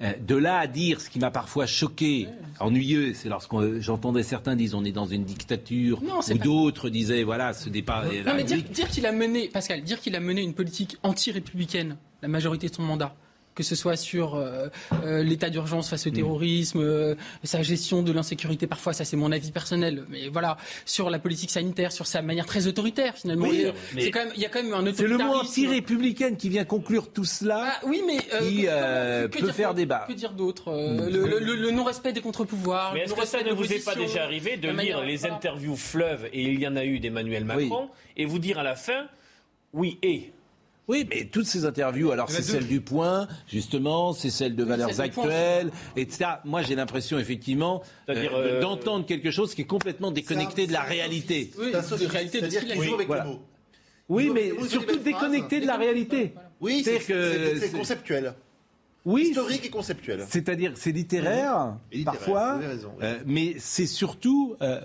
[0.00, 2.26] Euh, De là à dire ce qui m'a parfois choqué,
[2.60, 7.22] ennuyeux, c'est lorsque j'entendais certains dire on est dans une dictature, Non, ou d'autres disaient
[7.22, 8.04] voilà ce départ.
[8.04, 11.96] Non, mais dire, dire qu'il a mené, Pascal, dire qu'il a mené une politique anti-républicaine
[12.20, 13.14] la majorité de son mandat,
[13.54, 14.68] que ce soit sur euh,
[15.04, 16.14] euh, l'état d'urgence face au Mm.
[16.14, 21.10] terrorisme, euh, sa gestion de l'insécurité, parfois, ça c'est mon avis personnel, mais voilà, sur
[21.10, 23.46] la politique sanitaire, sur sa manière très autoritaire finalement.
[23.48, 23.66] Oui,
[23.98, 25.48] c'est quand même, il y a quand même un C'est le mot autoritarisme.
[25.66, 27.74] anti-républicaine qui vient conclure tout cela.
[27.74, 30.04] Ah, oui, mais euh, qui que- que peut dire faire débat.
[30.08, 32.94] Que dire d'autre Euh, le, le- le- le non-respect des contre-pouvoirs.
[32.94, 35.16] Mais est-ce que ça non-respect ne vous est pas déjà arrivé de lire manière- les
[35.18, 35.34] voilà.
[35.36, 38.76] interviews fleuves, et il y en a eu d'Emmanuel Macron, et vous dire à la
[38.76, 39.06] fin,
[39.72, 40.30] oui, et
[40.88, 45.00] Oui, mais toutes ces interviews, alors c'est celle du point, justement, c'est celle de valeurs
[45.00, 46.24] actuelles, etc.
[46.44, 50.82] Moi, j'ai l'impression, effectivement, euh, euh, d'entendre quelque chose qui est complètement déconnecté de la
[50.82, 51.52] réalité.
[51.58, 52.88] Oui, C'est un de réalité de ce C'est-à-dire qu'il a qu'il dit.
[52.88, 53.24] joue avec voilà.
[53.24, 53.42] le mot.
[54.08, 56.34] Oui, Ils mais surtout déconnecté de la réalité.
[56.60, 58.34] Oui, c'est C'est-à-dire que c'est- c'est c'est- conceptuel.
[59.04, 60.24] Oui, Historique et conceptuel.
[60.28, 63.04] C'est-à-dire, c'est littéraire, littéraire, parfois, raison, oui.
[63.04, 64.80] euh, mais c'est surtout, euh,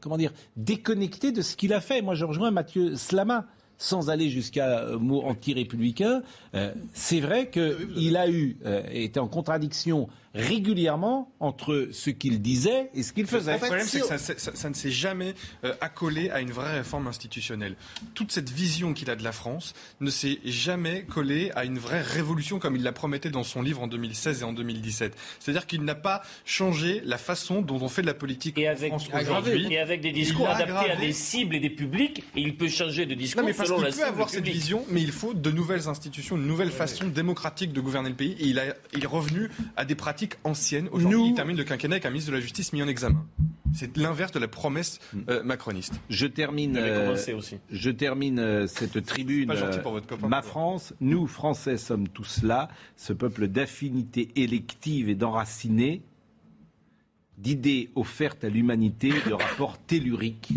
[0.00, 2.02] comment dire, déconnecté de ce qu'il a fait.
[2.02, 3.46] Moi, je rejoins Mathieu Slama.
[3.78, 6.22] Sans aller jusqu'à euh, mot anti-républicain,
[6.54, 12.90] euh, c'est vrai qu'il a eu, euh, été en contradiction régulièrement entre ce qu'il disait
[12.94, 13.52] et ce qu'il faisait.
[13.54, 16.76] Le problème, c'est que ça, ça- ça ne s'est jamais euh, accolé à une vraie
[16.78, 17.76] réforme institutionnelle.
[18.14, 22.02] Toute cette vision qu'il a de la France ne s'est jamais collée à une vraie
[22.02, 25.16] révolution comme il la promettait dans son livre en 2016 et en 2017.
[25.40, 29.08] C'est-à-dire qu'il n'a pas changé la façon dont on fait de la politique en France
[29.20, 29.66] aujourd'hui.
[29.72, 32.68] Et avec des Il discours adaptés à des cibles et des publics, et il peut
[32.68, 34.60] changer de discours Non, mais parce selon la peut cible avoir et cette le public.
[34.62, 38.36] vision, mais il faut de nouvelles institutions, une nouvelle façon démocratique de gouverner le pays.
[38.40, 38.64] Et il, a,
[38.94, 40.88] il est revenu à des pratiques anciennes.
[40.92, 43.24] Aujourd'hui, il termine le quinquennat avec un ministre de la Justice mis en examen.
[43.72, 45.94] C'est l'inverse de la promesse euh, macroniste.
[46.08, 47.58] Je termine, euh, aussi.
[47.70, 49.48] je termine euh, cette tribune.
[49.48, 50.28] Pas gentil pour votre copain.
[50.28, 56.02] Ma France, nous Français sommes tous là, ce peuple d'affinité élective et d'enracinés,
[57.38, 60.50] d'idées offertes à l'humanité, de rapports telluriques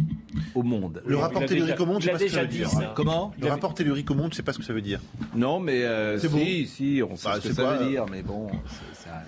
[0.56, 1.02] au monde.
[1.06, 2.94] Le rapport tellurique au monde, je sais pas ce que ça veut dire.
[2.96, 5.02] Comment Le rapport tellurique au monde, je sais pas ce que ça veut dire.
[5.36, 6.40] Non, mais euh, C'est si, beau.
[6.70, 9.24] si, on sait Bah, ce que c'est ça pas, veut dire, mais bon, c'est- ça-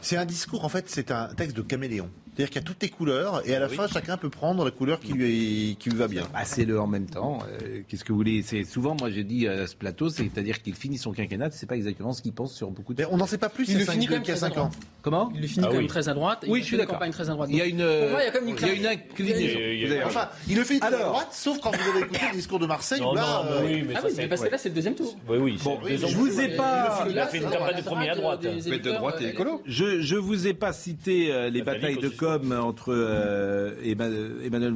[0.00, 2.10] C'est un discours, en fait, c'est un texte de caméléon.
[2.36, 4.70] C'est-à-dire qu'il y a toutes les couleurs, et à la fin, chacun peut prendre la
[4.70, 6.24] couleur qui lui, qui lui va bien.
[6.34, 7.38] Bah, c'est le en même temps.
[7.62, 10.74] euh, Qu'est-ce que vous voulez C'est souvent, moi, j'ai dit à ce plateau, c'est-à-dire qu'il
[10.74, 13.00] finit son quinquennat, c'est pas exactement ce qu'il pense sur beaucoup de.
[13.02, 14.46] Mais on n'en sait pas plus Il le finit quand même qu'il y a très
[14.46, 14.70] à 5 ans.
[15.00, 15.32] Comment?
[15.34, 16.44] Il le finit Ah quand même très à droite.
[16.44, 16.96] et Oui, il je suis d'accord.
[16.96, 17.48] campagne très à droite.
[17.50, 20.02] Il y a une, moi, il y a quand même une il y a une
[20.04, 22.66] Enfin, il le fait très à droite, sauf quand vous avez écouté le discours de
[22.66, 24.58] Marseille, Non, où là, non, euh, mais oui, mais Ah oui, mais parce que là,
[24.58, 25.16] c'est le deuxième tour.
[25.26, 25.58] Oui, oui.
[25.96, 27.06] Je vous ai pas.
[27.08, 28.46] Il a fait une campagne de premier à droite.
[28.66, 29.62] Mais de droite et écolo.
[29.66, 32.10] Je vous ai pas cité euh, les batailles de.
[32.28, 34.74] Entre euh, Emma- Emmanuel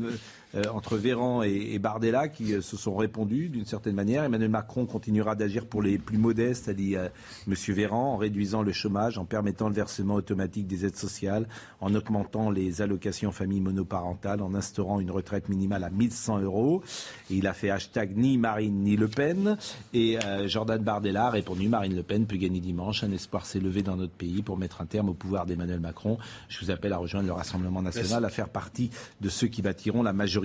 [0.55, 4.25] entre Véran et, et Bardella qui euh, se sont répondus d'une certaine manière.
[4.25, 7.09] Emmanuel Macron continuera d'agir pour les plus modestes, a dit euh,
[7.47, 11.47] Monsieur Véran, en réduisant le chômage, en permettant le versement automatique des aides sociales,
[11.81, 16.83] en augmentant les allocations familles monoparentales, en instaurant une retraite minimale à 1100 euros.
[17.31, 19.57] Et il a fait hashtag ni Marine ni Le Pen.
[19.95, 23.05] Et euh, Jordan Bardella a répondu Marine Le Pen peut gagner dimanche.
[23.05, 26.19] Un espoir s'est levé dans notre pays pour mettre un terme au pouvoir d'Emmanuel Macron.
[26.49, 28.91] Je vous appelle à rejoindre le Rassemblement national, à faire partie
[29.21, 30.40] de ceux qui bâtiront la majorité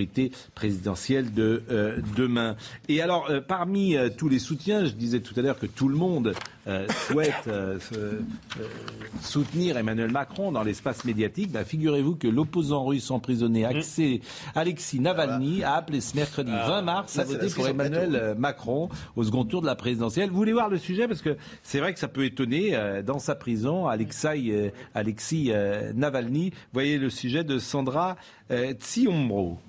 [0.54, 2.56] présidentielle de euh, demain.
[2.90, 5.88] Et alors, euh, parmi euh, tous les soutiens, je disais tout à l'heure que tout
[5.88, 6.34] le monde
[7.08, 7.48] souhaite
[9.22, 11.52] soutenir Emmanuel Macron dans l'espace médiatique.
[11.52, 14.22] Bah, Figurez-vous que l'opposant russe emprisonné Alexei,
[14.56, 19.46] Alexis Navalny a appelé ce mercredi 20 mars à voter pour Emmanuel Macron au second
[19.46, 20.32] tour de la présidentielle.
[20.32, 21.08] Vous voulez voir le sujet?
[21.08, 22.76] Parce que c'est vrai que ça peut étonner
[23.06, 25.52] dans sa prison Alexei, Alexis
[25.94, 26.52] Navalny.
[26.74, 28.16] Voyez le sujet de Sandra
[28.50, 29.60] Tsiomro.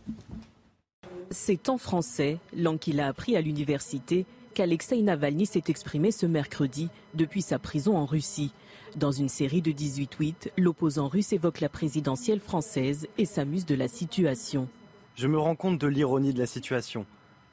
[1.31, 6.89] C'est en français, langue qu'il a appris à l'université, qu'Alexei Navalny s'est exprimé ce mercredi
[7.14, 8.53] depuis sa prison en Russie.
[8.97, 13.75] Dans une série de 18 tweets, l'opposant russe évoque la présidentielle française et s'amuse de
[13.75, 14.69] la situation.
[15.14, 17.05] Je me rends compte de l'ironie de la situation.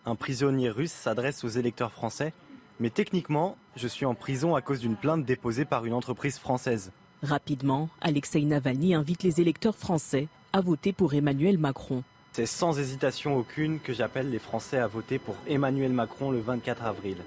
[0.05, 2.33] Un prisonnier russe s'adresse aux électeurs français,
[2.79, 6.91] mais techniquement, je suis en prison à cause d'une plainte déposée par une entreprise française.
[7.21, 12.03] Rapidement, Alexei Navalny invite les électeurs français à voter pour Emmanuel Macron.
[12.33, 16.83] C'est sans hésitation aucune que j'appelle les Français à voter pour Emmanuel Macron le 24
[16.83, 17.17] avril.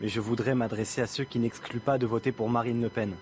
[0.00, 3.12] Mais je voudrais m'adresser à ceux qui n'excluent pas de voter pour Marine Le Pen.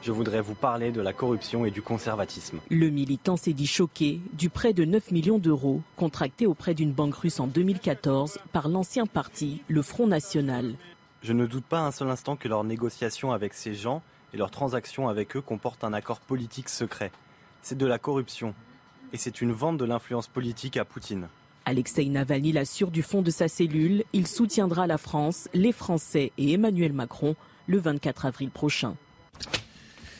[0.00, 2.60] Je voudrais vous parler de la corruption et du conservatisme.
[2.70, 7.14] Le militant s'est dit choqué du prêt de 9 millions d'euros contracté auprès d'une banque
[7.14, 10.76] russe en 2014 par l'ancien parti, le Front National.
[11.22, 14.00] Je ne doute pas un seul instant que leurs négociations avec ces gens
[14.32, 17.12] et leurs transactions avec eux comportent un accord politique secret.
[17.60, 18.54] C'est de la corruption.
[19.12, 21.28] Et c'est une vente de l'influence politique à Poutine.
[21.64, 26.52] Alexei Navalny l'assure du fond de sa cellule, il soutiendra la France, les Français et
[26.52, 27.36] Emmanuel Macron
[27.66, 28.96] le 24 avril prochain.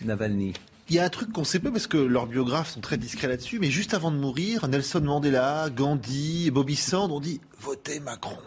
[0.02, 0.52] Navalny.
[0.88, 3.28] Il y a un truc qu'on sait pas parce que leurs biographes sont très discrets
[3.28, 8.38] là-dessus, mais juste avant de mourir, Nelson Mandela, Gandhi, Bobby Sand ont dit votez Macron.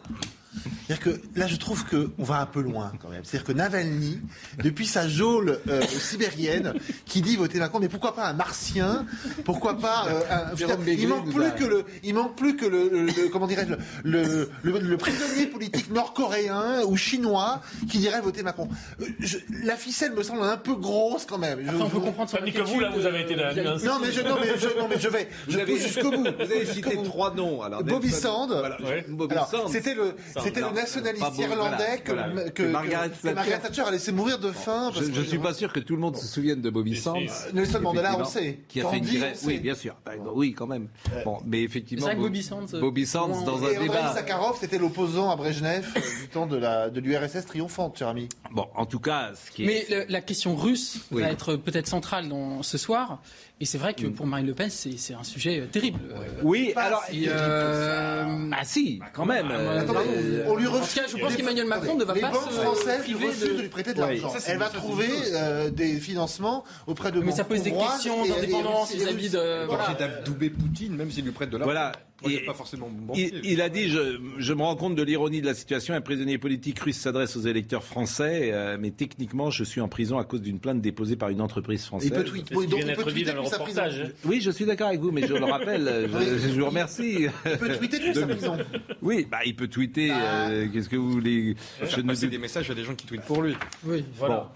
[0.87, 3.23] C'est-à-dire que là, je trouve qu'on va un peu loin quand même.
[3.23, 4.19] C'est-à-dire que Navalny,
[4.63, 6.73] depuis sa geôle euh, sibérienne,
[7.05, 9.05] qui dit voter Macron, mais pourquoi pas un martien
[9.45, 13.05] Pourquoi pas euh, un, il manque plus que le, il manque plus que le, le-
[13.05, 13.73] le- comment dirais-je,
[14.03, 18.67] le, le, le prisonnier politique nord-coréen ou chinois qui dirait voter Macron.
[19.01, 21.59] Euh, je- la ficelle me semble un peu grosse quand même.
[21.63, 23.83] Je- Après, on peut je- comprendre Tandis que vous, là, vous avez été nuance.
[23.83, 26.11] non mais je, non mais je, non mais je vais, je Vous avez- pousse jusqu'au
[26.11, 26.23] bout.
[26.43, 27.61] Vous avez cité trois noms.
[27.61, 28.49] Alors, Bobby Sand.
[28.51, 29.05] Voilà, Ouais.
[29.07, 29.69] Bobby Alors, Sand.
[29.71, 30.42] c'était le, Sand.
[30.43, 32.43] C'était le nationaliste irlandais voilà, que, voilà.
[32.49, 34.91] que- Que Margaret que- que Margaret Thatcher a laissé mourir de faim.
[34.93, 37.17] parce Je ne suis pas sûr que tout le monde se souvienne de Bobby Sands.
[37.53, 38.59] Nelson Mandela, on sait.
[38.67, 39.37] Qui a fait une grève.
[39.45, 39.95] Oui, bien sûr.
[40.05, 40.87] Bah, Oui, quand même.
[41.25, 42.01] Bon, mais effectivement.
[42.05, 44.13] C'est vrai que Bo- Bobby Sands, euh, Bobby Sands, dans un débat.
[44.13, 48.29] Sakharov, c'était l'opposant à Brejnev euh, du temps de l'URSS triomphante, cher ami.
[48.51, 49.65] Bon, en tout cas, ce qui est.
[49.67, 51.21] Mais le- la question russe Oui.
[51.21, 53.21] va être peut-être centrale dans ce soir.
[53.61, 55.99] Et c'est vrai que pour Marine Le Pen, c'est un sujet euh, terrible.
[56.11, 57.03] Euh, Oui, pas alors.
[57.09, 59.51] si, euh, Ah si, quand même.
[59.51, 60.93] euh, euh, on lui en tout refuse.
[60.95, 63.53] cas, je pense qu'Emmanuel Macron ne va les pas banques se françaises priver refusent de...
[63.53, 64.33] de- lui prêter de l'argent.
[64.47, 68.27] Elle va trouver euh, des financements auprès de Mais banques ça pose des questions et-
[68.27, 69.65] et- d'indépendance et- et- vis-à-vis de.
[69.67, 69.93] Voilà.
[69.97, 71.71] D'adouber Poutine, même s'il lui prête de l'argent.
[71.71, 71.91] Voilà.
[72.25, 73.31] Et- pas forcément bon banquier.
[73.43, 75.93] Il, il a dit je, je me rends compte de l'ironie de la situation.
[75.93, 80.17] Un prisonnier politique russe s'adresse aux électeurs français, euh, mais techniquement, je suis en prison
[80.17, 82.11] à cause d'une plainte déposée par une entreprise française.
[82.11, 82.53] Il peut tweeter.
[82.55, 83.81] Donc il peut tweeter dans le depuis sa prison.
[83.81, 83.99] reportage.
[84.07, 84.11] hein.
[84.25, 87.27] Oui, je suis d'accord avec vous, mais je le rappelle, je, je vous remercie.
[87.45, 88.57] Il peut tweeter depuis sa De- prison.
[89.01, 90.11] Oui, bah, il peut tweeter.
[90.13, 93.41] euh, Qu'est-ce que vous voulez Je ne des messages à des gens qui tweetent pour
[93.41, 93.55] lui.
[93.85, 94.49] Oui, voilà.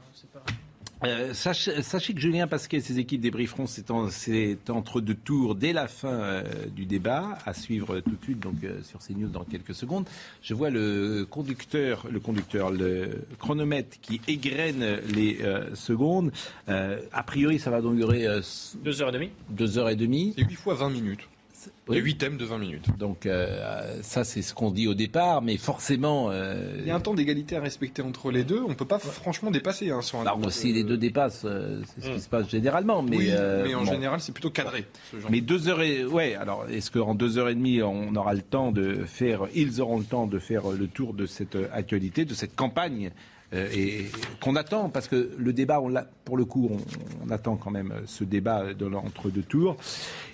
[1.03, 5.13] Euh, sachez, sachez que Julien Pasquet et ses équipes débrieferont c'est en- c'est entre deux
[5.13, 6.43] tours dès la fin euh,
[6.75, 10.07] du débat, à suivre tout de suite donc euh, sur CNews dans quelques secondes.
[10.41, 14.83] Je vois le conducteur, le conducteur, le chronomètre qui égrène
[15.13, 16.31] les euh, secondes.
[16.67, 18.41] Euh, a priori, ça va donc durer euh,
[18.83, 19.29] Deux heures et demie.
[19.51, 20.33] deux heures et demie.
[20.35, 21.27] C'est 8 fois 20 minutes.
[21.89, 22.85] Il y a 8 thèmes de 20 minutes.
[22.99, 26.27] Donc euh, ça, c'est ce qu'on dit au départ, mais forcément.
[26.29, 28.61] euh, Il y a un temps d'égalité à respecter entre les deux.
[28.61, 30.21] On ne peut pas franchement dépasser hein, sur un.
[30.21, 33.01] alors, si les deux dépassent, euh, c'est ce qui se passe généralement.
[33.01, 33.91] Mais, oui, euh, mais en bon.
[33.91, 34.85] général, c'est plutôt cadré.
[35.11, 36.35] Ce genre Mais deux heures et ouais.
[36.35, 39.97] Alors, est-ce qu'en deux heures et demie, on aura le temps de faire Ils auront
[39.97, 43.09] le temps de faire le tour de cette euh, actualité, de cette campagne euh,
[43.53, 44.07] et
[44.41, 45.93] qu'on attend parce que le débat, on
[46.25, 49.77] pour le coup, on, on attend quand même euh, ce débat de l'entre-deux tours.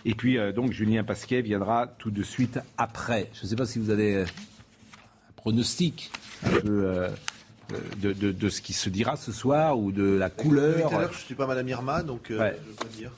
[0.05, 3.29] Et puis euh, donc Julien Pasquet viendra tout de suite après.
[3.33, 6.11] Je ne sais pas si vous avez euh, un pronostic
[6.45, 6.85] un peu.
[6.85, 7.09] euh,
[8.01, 11.01] de, de- de ce qui se dira ce soir ou de la couleur, tout à
[11.01, 12.57] l'heure, je suis pas Madame Irma, donc euh, Ouais.
[12.61, 13.11] je peux pas dire.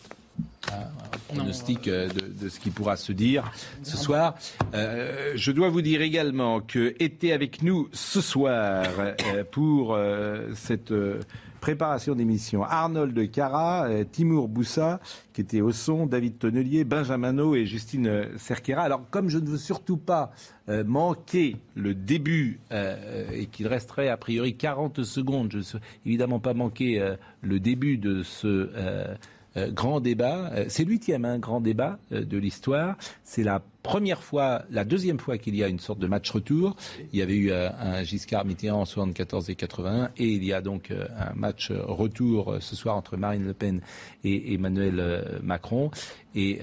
[1.28, 3.52] Pronostic euh, de, de ce qui pourra se dire
[3.84, 4.36] ce soir.
[4.74, 10.50] Euh, je dois vous dire également que était avec nous ce soir euh, pour euh,
[10.54, 11.20] cette euh,
[11.62, 15.00] préparation d'émission Arnold Cara, euh, Timour Boussa
[15.34, 18.84] qui était au son, David Tonnelier, Benjamin O et Justine euh, Cerquera.
[18.84, 20.32] Alors comme je ne veux surtout pas
[20.70, 25.80] euh, manquer le début euh, et qu'il resterait a priori 40 secondes, je ne veux
[26.06, 28.70] évidemment pas manquer euh, le début de ce
[29.58, 30.51] euh, grand débat.
[30.53, 32.97] Euh, c'est l'huitième un grand débat euh, de l'histoire.
[33.24, 36.76] C'est la première fois, la deuxième fois qu'il y a une sorte de match retour.
[37.14, 40.62] Il y avait eu un Giscard Mitterrand en 74 et 81 et il y a
[40.62, 43.82] donc un match retour ce soir entre Marine Le Pen
[44.24, 45.91] et Emmanuel Macron.
[46.34, 46.62] Et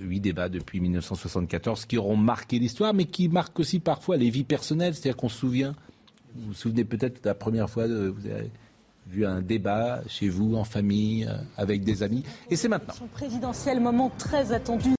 [0.00, 4.44] huit débats depuis 1974 qui auront marqué l'histoire, mais qui marquent aussi parfois les vies
[4.44, 4.94] personnelles.
[4.94, 5.74] C'est-à-dire qu'on se souvient,
[6.34, 8.50] vous vous souvenez peut-être de la première fois, euh, vous avez
[9.08, 12.24] vu un débat chez vous, en famille, euh, avec des amis.
[12.50, 12.94] Et c'est maintenant.
[13.12, 14.97] Présidentiel, moment très attendu.